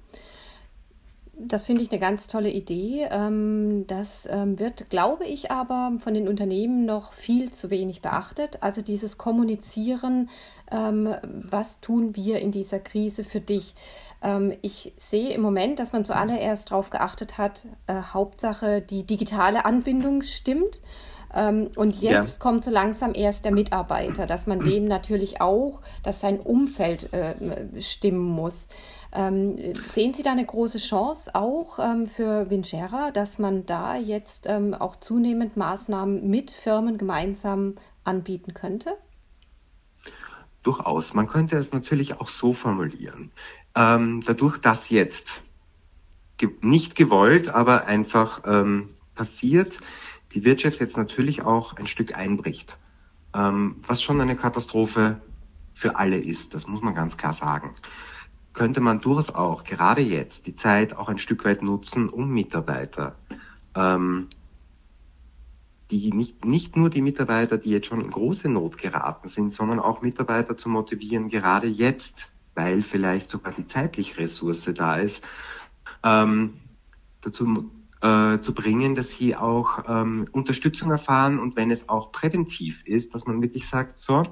Das 1.34 1.64
finde 1.64 1.82
ich 1.82 1.90
eine 1.90 2.00
ganz 2.00 2.28
tolle 2.28 2.50
Idee. 2.50 3.08
Ähm, 3.10 3.86
das 3.86 4.28
ähm, 4.30 4.58
wird, 4.58 4.90
glaube 4.90 5.24
ich, 5.24 5.50
aber 5.50 5.92
von 5.98 6.14
den 6.14 6.28
Unternehmen 6.28 6.84
noch 6.84 7.12
viel 7.14 7.50
zu 7.50 7.70
wenig 7.70 8.02
beachtet. 8.02 8.58
Also 8.62 8.82
dieses 8.82 9.18
Kommunizieren, 9.18 10.28
ähm, 10.70 11.14
was 11.22 11.80
tun 11.80 12.16
wir 12.16 12.40
in 12.40 12.52
dieser 12.52 12.78
Krise 12.78 13.24
für 13.24 13.40
dich? 13.40 13.74
Ich 14.60 14.92
sehe 14.96 15.34
im 15.34 15.40
Moment, 15.40 15.80
dass 15.80 15.90
man 15.90 16.04
zuallererst 16.04 16.70
darauf 16.70 16.90
geachtet 16.90 17.38
hat, 17.38 17.66
äh, 17.88 17.94
Hauptsache 17.94 18.80
die 18.80 19.02
digitale 19.02 19.64
Anbindung 19.64 20.22
stimmt. 20.22 20.78
Und 21.34 22.00
jetzt 22.00 22.32
ja. 22.32 22.38
kommt 22.38 22.64
so 22.64 22.70
langsam 22.70 23.12
erst 23.14 23.44
der 23.44 23.52
Mitarbeiter, 23.52 24.26
dass 24.26 24.46
man 24.46 24.60
dem 24.60 24.86
natürlich 24.86 25.40
auch, 25.40 25.80
dass 26.02 26.20
sein 26.20 26.38
Umfeld 26.40 27.12
äh, 27.12 27.34
stimmen 27.80 28.26
muss. 28.26 28.68
Ähm, 29.14 29.74
sehen 29.90 30.14
Sie 30.14 30.22
da 30.22 30.32
eine 30.32 30.44
große 30.44 30.78
Chance 30.78 31.34
auch 31.34 31.78
ähm, 31.78 32.06
für 32.06 32.48
Vincera, 32.48 33.10
dass 33.10 33.38
man 33.38 33.66
da 33.66 33.96
jetzt 33.96 34.46
ähm, 34.48 34.72
auch 34.74 34.96
zunehmend 34.96 35.56
Maßnahmen 35.56 36.28
mit 36.28 36.50
Firmen 36.50 36.96
gemeinsam 36.96 37.74
anbieten 38.04 38.54
könnte? 38.54 38.96
Durchaus. 40.62 41.12
Man 41.12 41.26
könnte 41.26 41.56
es 41.56 41.72
natürlich 41.72 42.20
auch 42.20 42.28
so 42.28 42.54
formulieren. 42.54 43.32
Ähm, 43.74 44.22
dadurch, 44.26 44.58
dass 44.58 44.88
jetzt 44.88 45.42
ge 46.38 46.50
nicht 46.62 46.94
gewollt, 46.94 47.48
aber 47.48 47.86
einfach 47.86 48.42
ähm, 48.46 48.90
passiert, 49.14 49.78
die 50.34 50.44
Wirtschaft 50.44 50.80
jetzt 50.80 50.96
natürlich 50.96 51.42
auch 51.42 51.76
ein 51.76 51.86
Stück 51.86 52.16
einbricht. 52.16 52.78
Ähm, 53.34 53.76
was 53.86 54.02
schon 54.02 54.20
eine 54.20 54.36
Katastrophe 54.36 55.20
für 55.74 55.96
alle 55.96 56.18
ist, 56.18 56.54
das 56.54 56.66
muss 56.66 56.82
man 56.82 56.94
ganz 56.94 57.16
klar 57.16 57.32
sagen 57.34 57.74
könnte 58.52 58.80
man 58.80 59.00
durchaus 59.00 59.30
auch 59.30 59.64
gerade 59.64 60.02
jetzt 60.02 60.46
die 60.46 60.56
Zeit 60.56 60.96
auch 60.96 61.08
ein 61.08 61.18
Stück 61.18 61.44
weit 61.44 61.62
nutzen, 61.62 62.08
um 62.08 62.30
Mitarbeiter, 62.30 63.16
ähm, 63.74 64.28
die 65.90 66.12
nicht, 66.12 66.44
nicht 66.44 66.76
nur 66.76 66.90
die 66.90 67.02
Mitarbeiter, 67.02 67.58
die 67.58 67.70
jetzt 67.70 67.86
schon 67.86 68.00
in 68.00 68.10
große 68.10 68.48
Not 68.48 68.78
geraten 68.78 69.28
sind, 69.28 69.52
sondern 69.52 69.78
auch 69.78 70.02
Mitarbeiter 70.02 70.56
zu 70.56 70.68
motivieren, 70.68 71.28
gerade 71.28 71.66
jetzt, 71.66 72.14
weil 72.54 72.82
vielleicht 72.82 73.30
sogar 73.30 73.52
die 73.52 73.66
zeitliche 73.66 74.18
Ressource 74.18 74.70
da 74.74 74.96
ist, 74.96 75.22
ähm, 76.02 76.54
dazu 77.22 77.70
äh, 78.02 78.38
zu 78.40 78.54
bringen, 78.54 78.94
dass 78.94 79.10
sie 79.10 79.36
auch 79.36 79.84
ähm, 79.88 80.28
Unterstützung 80.32 80.90
erfahren 80.90 81.38
und 81.38 81.56
wenn 81.56 81.70
es 81.70 81.88
auch 81.88 82.12
präventiv 82.12 82.82
ist, 82.84 83.14
dass 83.14 83.26
man 83.26 83.40
wirklich 83.40 83.68
sagt, 83.68 83.98
so, 83.98 84.24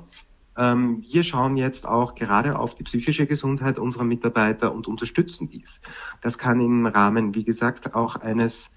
ähm, 0.56 1.04
wir 1.08 1.24
schauen 1.24 1.56
jetzt 1.56 1.86
auch 1.86 2.14
gerade 2.14 2.58
auf 2.58 2.74
die 2.74 2.82
psychische 2.82 3.26
Gesundheit 3.26 3.78
unserer 3.78 4.04
Mitarbeiter 4.04 4.74
und 4.74 4.88
unterstützen 4.88 5.48
dies. 5.48 5.80
Das 6.20 6.36
kann 6.36 6.60
im 6.60 6.86
Rahmen, 6.86 7.34
wie 7.34 7.44
gesagt, 7.44 7.94
auch 7.94 8.16
eines 8.16 8.70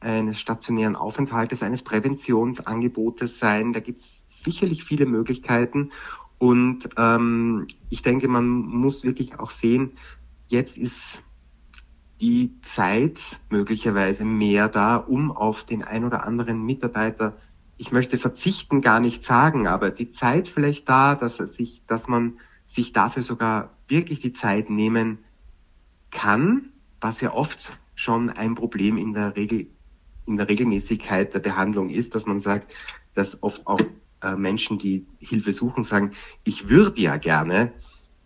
eines 0.00 0.38
stationären 0.38 0.94
Aufenthaltes, 0.94 1.62
eines 1.62 1.82
Präventionsangebotes 1.82 3.38
sein. 3.38 3.72
Da 3.72 3.80
gibt 3.80 4.00
es 4.02 4.24
sicherlich 4.28 4.84
viele 4.84 5.06
Möglichkeiten. 5.06 5.90
Und 6.38 6.90
ähm, 6.96 7.66
ich 7.88 8.02
denke, 8.02 8.28
man 8.28 8.46
muss 8.46 9.04
wirklich 9.04 9.38
auch 9.38 9.50
sehen, 9.50 9.92
jetzt 10.48 10.76
ist 10.76 11.22
die 12.20 12.58
Zeit 12.62 13.18
möglicherweise 13.50 14.24
mehr 14.24 14.68
da, 14.68 14.96
um 14.96 15.30
auf 15.30 15.64
den 15.64 15.82
ein 15.82 16.04
oder 16.04 16.24
anderen 16.24 16.64
Mitarbeiter, 16.64 17.36
ich 17.76 17.92
möchte 17.92 18.18
verzichten 18.18 18.80
gar 18.80 19.00
nicht 19.00 19.24
sagen, 19.24 19.66
aber 19.66 19.90
die 19.90 20.10
Zeit 20.10 20.48
vielleicht 20.48 20.88
da, 20.88 21.14
dass 21.14 21.38
er 21.40 21.46
sich, 21.46 21.82
dass 21.86 22.08
man 22.08 22.34
sich 22.66 22.92
dafür 22.92 23.22
sogar 23.22 23.70
wirklich 23.88 24.20
die 24.20 24.32
Zeit 24.32 24.70
nehmen 24.70 25.18
kann, 26.10 26.70
was 27.00 27.20
ja 27.20 27.32
oft 27.32 27.72
schon 27.94 28.30
ein 28.30 28.54
Problem 28.54 28.96
in 28.96 29.12
der 29.12 29.36
Regel, 29.36 29.66
in 30.26 30.36
der 30.36 30.48
Regelmäßigkeit 30.48 31.34
der 31.34 31.40
Behandlung 31.40 31.90
ist, 31.90 32.14
dass 32.14 32.26
man 32.26 32.40
sagt, 32.40 32.72
dass 33.14 33.42
oft 33.42 33.66
auch 33.66 33.80
äh, 34.22 34.34
Menschen, 34.34 34.78
die 34.78 35.06
Hilfe 35.18 35.52
suchen, 35.52 35.84
sagen, 35.84 36.12
ich 36.44 36.68
würde 36.68 37.00
ja 37.00 37.16
gerne, 37.16 37.72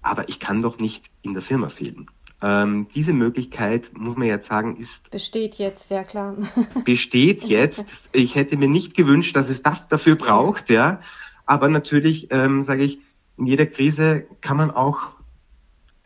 aber 0.03 0.29
ich 0.29 0.41
kann 0.41 0.63
doch 0.63 0.79
nicht 0.79 1.07
in 1.23 1.35
der 1.35 1.43
Firma 1.43 1.69
fehlen. 1.69 2.07
Ähm, 2.43 2.87
diese 2.95 3.13
Möglichkeit, 3.13 3.97
muss 3.99 4.17
man 4.17 4.27
jetzt 4.27 4.49
sagen, 4.49 4.77
ist. 4.77 5.11
Besteht 5.11 5.57
jetzt, 5.57 5.89
sehr 5.89 6.05
klar. 6.05 6.37
besteht 6.85 7.45
jetzt. 7.45 7.85
Ich 8.13 8.35
hätte 8.35 8.57
mir 8.57 8.69
nicht 8.69 8.95
gewünscht, 8.95 9.37
dass 9.37 9.49
es 9.49 9.63
das 9.63 9.89
dafür 9.89 10.17
braucht, 10.17 10.71
ja. 10.71 11.01
Aber 11.45 11.69
natürlich, 11.69 12.29
ähm, 12.31 12.63
sage 12.63 12.83
ich, 12.83 12.99
in 13.37 13.47
jeder 13.47 13.67
Krise 13.67 14.27
kann 14.41 14.57
man 14.57 14.71
auch 14.71 15.11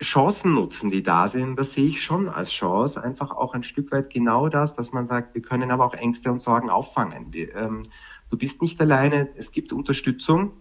Chancen 0.02 0.54
nutzen, 0.54 0.90
die 0.90 1.02
da 1.02 1.28
sind. 1.28 1.56
Das 1.56 1.72
sehe 1.72 1.86
ich 1.86 2.02
schon 2.02 2.28
als 2.28 2.50
Chance. 2.50 3.02
Einfach 3.02 3.30
auch 3.30 3.54
ein 3.54 3.62
Stück 3.62 3.92
weit 3.92 4.10
genau 4.10 4.48
das, 4.48 4.74
dass 4.74 4.92
man 4.92 5.06
sagt, 5.06 5.34
wir 5.34 5.42
können 5.42 5.70
aber 5.70 5.84
auch 5.84 5.94
Ängste 5.94 6.30
und 6.30 6.40
Sorgen 6.40 6.70
auffangen. 6.70 7.32
Wir, 7.32 7.54
ähm, 7.54 7.84
du 8.30 8.36
bist 8.36 8.60
nicht 8.62 8.80
alleine, 8.80 9.28
es 9.36 9.52
gibt 9.52 9.72
Unterstützung. 9.72 10.52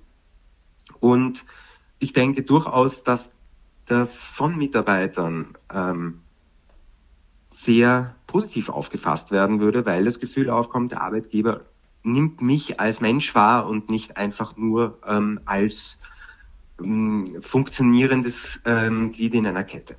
Und 0.99 1.45
ich 1.99 2.13
denke 2.13 2.43
durchaus, 2.43 3.03
dass 3.03 3.31
das 3.85 4.13
von 4.13 4.57
Mitarbeitern 4.57 5.57
ähm, 5.73 6.21
sehr 7.49 8.15
positiv 8.27 8.69
aufgefasst 8.69 9.31
werden 9.31 9.59
würde, 9.59 9.85
weil 9.85 10.05
das 10.05 10.19
Gefühl 10.19 10.49
aufkommt, 10.49 10.91
der 10.91 11.01
Arbeitgeber 11.01 11.61
nimmt 12.03 12.41
mich 12.41 12.79
als 12.79 12.99
Mensch 13.01 13.33
wahr 13.35 13.67
und 13.67 13.89
nicht 13.89 14.17
einfach 14.17 14.57
nur 14.57 14.99
ähm, 15.07 15.39
als 15.45 15.99
ähm, 16.81 17.41
funktionierendes 17.41 18.59
ähm, 18.65 19.11
Glied 19.11 19.35
in 19.35 19.47
einer 19.47 19.63
Kette. 19.63 19.95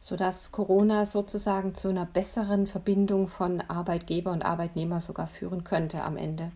Sodass 0.00 0.52
Corona 0.52 1.04
sozusagen 1.04 1.74
zu 1.74 1.88
einer 1.88 2.06
besseren 2.06 2.66
Verbindung 2.66 3.26
von 3.26 3.60
Arbeitgeber 3.60 4.30
und 4.30 4.44
Arbeitnehmer 4.44 5.00
sogar 5.00 5.26
führen 5.26 5.64
könnte 5.64 6.02
am 6.02 6.16
Ende. 6.16 6.52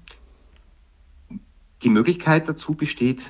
Die 1.83 1.89
Möglichkeit 1.89 2.49
dazu 2.49 2.75
besteht 2.75 3.21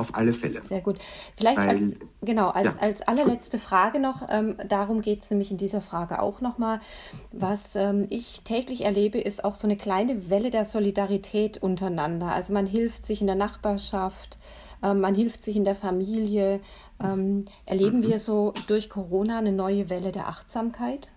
auf 0.00 0.14
alle 0.14 0.32
Fälle. 0.32 0.62
Sehr 0.62 0.80
gut. 0.80 0.98
Vielleicht 1.36 1.58
Weil, 1.58 1.68
als, 1.68 1.82
genau, 2.22 2.48
als, 2.48 2.74
ja. 2.74 2.80
als 2.80 3.02
allerletzte 3.02 3.58
Frage 3.58 4.00
noch, 4.00 4.26
ähm, 4.28 4.56
darum 4.66 5.02
geht 5.02 5.22
es 5.22 5.30
nämlich 5.30 5.50
in 5.50 5.56
dieser 5.56 5.80
Frage 5.80 6.20
auch 6.20 6.40
nochmal. 6.40 6.80
Was 7.32 7.76
ähm, 7.76 8.06
ich 8.10 8.42
täglich 8.42 8.84
erlebe, 8.84 9.20
ist 9.20 9.44
auch 9.44 9.54
so 9.54 9.66
eine 9.66 9.76
kleine 9.76 10.30
Welle 10.30 10.50
der 10.50 10.64
Solidarität 10.64 11.58
untereinander. 11.62 12.32
Also 12.32 12.52
man 12.52 12.66
hilft 12.66 13.06
sich 13.06 13.20
in 13.20 13.26
der 13.26 13.36
Nachbarschaft, 13.36 14.38
ähm, 14.82 15.00
man 15.00 15.14
hilft 15.14 15.44
sich 15.44 15.56
in 15.56 15.64
der 15.64 15.76
Familie. 15.76 16.60
Ähm, 17.02 17.46
erleben 17.66 17.98
mhm. 17.98 18.08
wir 18.08 18.18
so 18.18 18.52
durch 18.66 18.90
Corona 18.90 19.38
eine 19.38 19.52
neue 19.52 19.88
Welle 19.88 20.12
der 20.12 20.28
Achtsamkeit? 20.28 21.12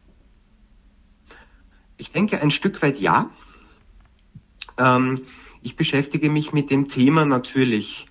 Ich 1.97 2.11
denke 2.11 2.41
ein 2.41 2.51
Stück 2.51 2.81
weit 2.81 2.99
ja. 2.99 3.29
Ähm, 4.77 5.21
ich 5.61 5.75
beschäftige 5.75 6.29
mich 6.29 6.51
mit 6.51 6.69
dem 6.69 6.89
Thema 6.89 7.25
natürlich 7.25 8.07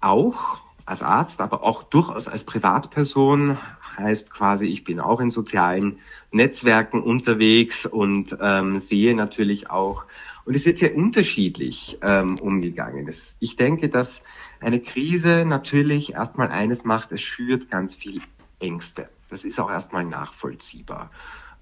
auch 0.00 0.58
als 0.84 1.02
Arzt, 1.02 1.40
aber 1.40 1.62
auch 1.62 1.82
durchaus 1.84 2.28
als 2.28 2.44
Privatperson. 2.44 3.58
Heißt 3.96 4.32
quasi, 4.32 4.66
ich 4.66 4.84
bin 4.84 4.98
auch 4.98 5.20
in 5.20 5.30
sozialen 5.30 5.98
Netzwerken 6.30 7.02
unterwegs 7.02 7.86
und 7.86 8.36
ähm, 8.40 8.78
sehe 8.78 9.14
natürlich 9.14 9.68
auch, 9.68 10.04
und 10.44 10.54
es 10.54 10.64
wird 10.64 10.78
sehr 10.78 10.96
unterschiedlich 10.96 11.98
ähm, 12.02 12.38
umgegangen. 12.38 13.06
Das, 13.06 13.36
ich 13.40 13.56
denke, 13.56 13.88
dass 13.88 14.22
eine 14.60 14.80
Krise 14.80 15.44
natürlich 15.44 16.14
erstmal 16.14 16.48
eines 16.48 16.84
macht, 16.84 17.12
es 17.12 17.20
schürt 17.20 17.70
ganz 17.70 17.94
viel 17.94 18.22
Ängste. 18.58 19.08
Das 19.28 19.44
ist 19.44 19.60
auch 19.60 19.70
erstmal 19.70 20.04
nachvollziehbar. 20.04 21.10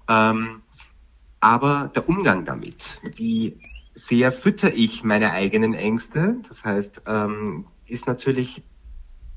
Ähm, 0.07 0.61
aber 1.39 1.91
der 1.93 2.07
Umgang 2.07 2.45
damit, 2.45 2.99
wie 3.15 3.57
sehr 3.93 4.31
fütter 4.31 4.73
ich 4.73 5.03
meine 5.03 5.31
eigenen 5.31 5.73
Ängste, 5.73 6.37
das 6.47 6.63
heißt, 6.63 7.03
ähm, 7.05 7.65
ist 7.91 8.07
natürlich 8.07 8.63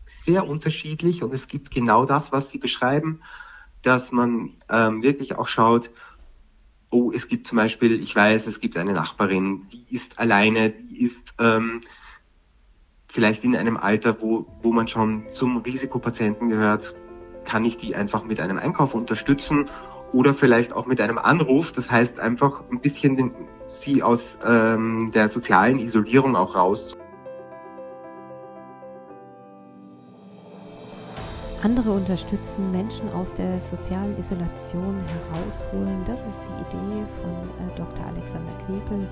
sehr 0.04 0.46
unterschiedlich 0.46 1.22
und 1.22 1.32
es 1.32 1.48
gibt 1.48 1.70
genau 1.70 2.04
das, 2.04 2.32
was 2.32 2.50
Sie 2.50 2.58
beschreiben, 2.58 3.20
dass 3.82 4.12
man 4.12 4.50
ähm, 4.68 5.02
wirklich 5.02 5.34
auch 5.36 5.48
schaut, 5.48 5.90
oh, 6.90 7.10
es 7.12 7.28
gibt 7.28 7.46
zum 7.46 7.56
Beispiel, 7.56 8.00
ich 8.00 8.14
weiß, 8.14 8.46
es 8.46 8.60
gibt 8.60 8.76
eine 8.76 8.92
Nachbarin, 8.92 9.66
die 9.72 9.94
ist 9.94 10.18
alleine, 10.18 10.70
die 10.70 11.02
ist 11.02 11.34
ähm, 11.38 11.82
vielleicht 13.08 13.44
in 13.44 13.56
einem 13.56 13.76
Alter, 13.76 14.20
wo, 14.20 14.46
wo 14.62 14.72
man 14.72 14.88
schon 14.88 15.24
zum 15.32 15.58
Risikopatienten 15.58 16.50
gehört, 16.50 16.94
kann 17.44 17.64
ich 17.64 17.76
die 17.76 17.96
einfach 17.96 18.24
mit 18.24 18.40
einem 18.40 18.58
Einkauf 18.58 18.94
unterstützen 18.94 19.68
oder 20.12 20.34
vielleicht 20.34 20.72
auch 20.72 20.86
mit 20.86 21.00
einem 21.00 21.18
Anruf. 21.18 21.72
Das 21.72 21.90
heißt 21.90 22.20
einfach 22.20 22.62
ein 22.70 22.80
bisschen 22.80 23.16
den, 23.16 23.32
sie 23.66 24.02
aus 24.02 24.38
ähm, 24.44 25.10
der 25.12 25.28
sozialen 25.28 25.78
Isolierung 25.78 26.36
auch 26.36 26.54
raus 26.54 26.96
Andere 31.62 31.92
unterstützen, 31.92 32.72
Menschen 32.72 33.08
aus 33.12 33.32
der 33.34 33.60
sozialen 33.60 34.18
Isolation 34.18 34.96
herausholen. 35.06 36.02
Das 36.06 36.24
ist 36.24 36.42
die 36.42 36.76
Idee 36.76 37.04
von 37.22 37.30
äh, 37.30 37.76
Dr. 37.76 38.04
Alexander 38.04 38.52
Knepel. 38.66 39.08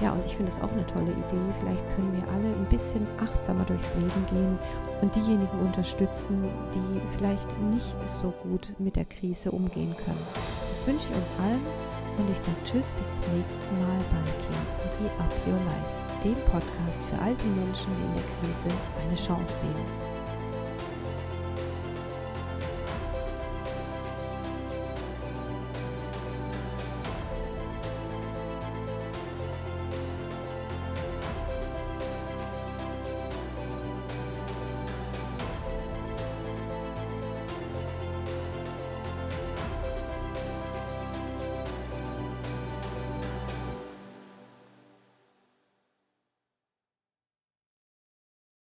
Ja, 0.00 0.10
und 0.10 0.26
ich 0.26 0.34
finde 0.34 0.50
es 0.50 0.60
auch 0.60 0.72
eine 0.72 0.84
tolle 0.86 1.12
Idee. 1.12 1.46
Vielleicht 1.60 1.84
können 1.94 2.12
wir 2.12 2.26
alle 2.34 2.48
ein 2.48 2.66
bisschen 2.68 3.06
achtsamer 3.20 3.64
durchs 3.66 3.94
Leben 3.94 4.26
gehen 4.28 4.58
und 5.00 5.14
diejenigen 5.14 5.60
unterstützen, 5.60 6.42
die 6.74 7.00
vielleicht 7.16 7.56
nicht 7.70 7.96
so 8.04 8.34
gut 8.42 8.74
mit 8.80 8.96
der 8.96 9.04
Krise 9.04 9.52
umgehen 9.52 9.94
können. 10.04 10.26
Das 10.70 10.84
wünsche 10.84 11.06
ich 11.08 11.14
uns 11.14 11.30
allen 11.40 11.62
und 12.18 12.28
ich 12.28 12.38
sage 12.38 12.58
Tschüss, 12.64 12.92
bis 12.98 13.14
zum 13.14 13.38
nächsten 13.38 13.78
Mal 13.78 14.02
bei 14.10 14.26
Kintsugi 14.42 15.06
Up 15.20 15.32
Your 15.46 15.54
Life, 15.70 16.24
dem 16.24 16.34
Podcast 16.50 17.00
für 17.08 17.22
all 17.22 17.34
die 17.36 17.60
Menschen, 17.60 17.86
die 17.94 18.02
in 18.02 18.14
der 18.14 18.26
Krise 18.42 18.74
eine 19.06 19.14
Chance 19.14 19.60
sehen. 19.60 20.11